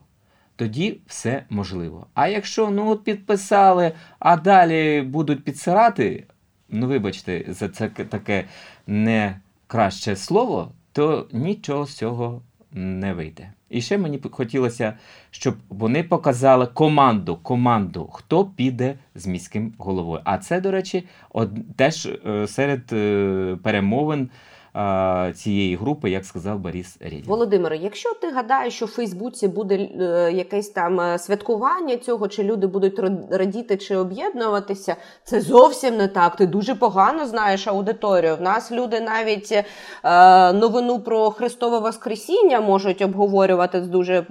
тоді 0.55 1.01
все 1.07 1.43
можливо. 1.49 2.07
А 2.13 2.27
якщо 2.27 2.69
ну 2.69 2.89
от 2.89 3.03
підписали, 3.03 3.91
а 4.19 4.37
далі 4.37 5.01
будуть 5.01 5.43
підсирати, 5.43 6.25
ну 6.71 6.87
вибачте, 6.87 7.45
за 7.47 7.69
це 7.69 7.89
таке 7.89 8.45
не 8.87 9.39
краще 9.67 10.15
слово, 10.15 10.71
то 10.91 11.27
нічого 11.31 11.85
з 11.85 11.93
цього 11.93 12.41
не 12.71 13.13
вийде. 13.13 13.51
І 13.69 13.81
ще 13.81 13.97
мені 13.97 14.21
хотілося, 14.31 14.93
щоб 15.31 15.55
вони 15.69 16.03
показали 16.03 16.67
команду, 16.67 17.35
команду, 17.35 18.09
хто 18.13 18.45
піде 18.45 18.95
з 19.15 19.27
міським 19.27 19.73
головою. 19.77 20.21
А 20.23 20.37
це, 20.37 20.61
до 20.61 20.71
речі, 20.71 21.03
од, 21.29 21.49
теж 21.75 22.05
е, 22.05 22.47
серед 22.47 22.93
е, 22.93 23.57
перемовин 23.63 24.29
цієї 25.35 25.75
групи, 25.75 26.09
як 26.09 26.25
сказав 26.25 26.59
Борис 26.59 26.97
Рєдін. 27.01 27.23
Володимире, 27.27 27.77
якщо 27.77 28.13
ти 28.13 28.31
гадаєш, 28.31 28.73
що 28.73 28.85
в 28.85 28.89
Фейсбуці 28.89 29.47
буде 29.47 29.75
е, 29.75 30.31
якесь 30.33 30.69
там 30.69 30.99
е, 30.99 31.19
святкування 31.19 31.97
цього, 31.97 32.27
чи 32.27 32.43
люди 32.43 32.67
будуть 32.67 32.99
радіти 33.31 33.77
чи 33.77 33.95
об'єднуватися, 33.95 34.95
це 35.23 35.41
зовсім 35.41 35.97
не 35.97 36.07
так. 36.07 36.35
Ти 36.35 36.47
дуже 36.47 36.75
погано 36.75 37.25
знаєш 37.25 37.67
аудиторію. 37.67 38.35
В 38.35 38.41
нас 38.41 38.71
люди 38.71 39.01
навіть 39.01 39.51
е, 39.51 39.63
новину 40.53 40.99
про 40.99 41.31
Христове 41.31 41.79
Воскресіння 41.79 42.61
можуть 42.61 43.01
обговорювати 43.01 43.83
з 43.83 43.87
дуже 43.87 44.13
е, 44.13 44.25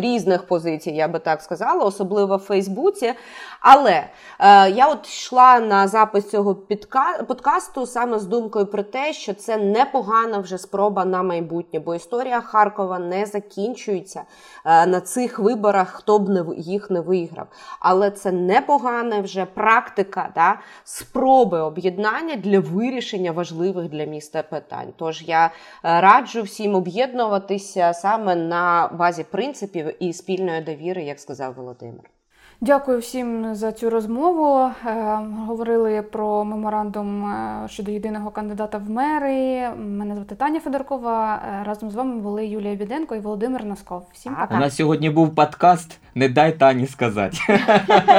різних 0.00 0.42
позицій, 0.42 0.90
я 0.90 1.08
би 1.08 1.18
так 1.18 1.42
сказала, 1.42 1.84
особливо 1.84 2.36
в 2.36 2.40
Фейсбуці. 2.40 3.12
Але 3.60 4.04
е, 4.38 4.70
я 4.70 4.88
от 4.88 5.08
йшла 5.08 5.60
на 5.60 5.88
запис 5.88 6.30
цього 6.30 6.54
підка... 6.54 7.24
подкасту 7.28 7.86
саме 7.86 8.18
з 8.18 8.26
думкою 8.26 8.66
про 8.66 8.82
те, 8.82 9.12
що 9.12 9.34
це 9.34 9.56
непогана 9.56 10.38
вже 10.38 10.58
спроба 10.58 11.04
на 11.04 11.22
майбутнє, 11.22 11.80
бо 11.80 11.94
історія 11.94 12.40
Харкова 12.40 12.98
не 12.98 13.26
закінчується 13.26 14.22
е, 14.64 14.86
на 14.86 15.00
цих 15.00 15.38
виборах, 15.38 15.88
хто 15.88 16.18
б 16.18 16.28
не 16.28 16.44
їх 16.56 16.90
не 16.90 17.00
виграв. 17.00 17.46
Але 17.80 18.10
це 18.10 18.32
непогана 18.32 19.20
вже 19.20 19.44
практика 19.44 20.28
да, 20.34 20.58
спроби 20.84 21.60
об'єднання 21.60 22.36
для 22.36 22.60
вирішення 22.60 23.32
важливих 23.32 23.88
для 23.88 24.04
міста 24.04 24.42
питань. 24.42 24.92
Тож 24.96 25.22
я 25.22 25.46
е, 25.46 25.50
раджу 25.82 26.42
всім 26.42 26.74
об'єднуватися 26.74 27.92
саме 27.92 28.36
на 28.36 28.90
базі 28.98 29.24
принципів 29.24 30.02
і 30.02 30.12
спільної 30.12 30.60
довіри, 30.60 31.02
як 31.02 31.20
сказав 31.20 31.54
Володимир. 31.54 32.19
Дякую 32.62 32.98
всім 32.98 33.54
за 33.54 33.72
цю 33.72 33.90
розмову. 33.90 34.70
Е, 34.86 35.18
говорили 35.46 36.02
про 36.02 36.44
меморандум 36.44 37.24
е, 37.24 37.68
щодо 37.68 37.90
єдиного 37.90 38.30
кандидата 38.30 38.78
в 38.78 38.90
мери. 38.90 39.68
Мене 39.76 40.14
звати 40.14 40.34
Таня 40.34 40.60
Федоркова. 40.60 41.34
Е, 41.34 41.64
разом 41.64 41.90
з 41.90 41.94
вами 41.94 42.20
були 42.20 42.46
Юлія 42.46 42.74
Біденко 42.74 43.14
і 43.14 43.20
Володимир 43.20 43.64
Носков. 43.64 44.06
Всім 44.12 44.34
пока. 44.34 44.54
У 44.54 44.58
нас 44.58 44.76
сьогодні 44.76 45.10
був 45.10 45.34
подкаст. 45.34 45.98
Не 46.14 46.28
дай 46.28 46.52
Тані 46.52 46.86
сказати. 46.86 47.38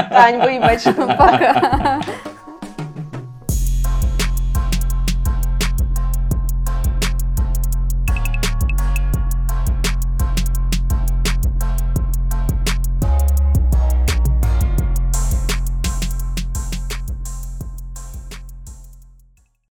Тань, 0.09 0.41
вибач. 0.45 0.83
Пока. 0.83 2.01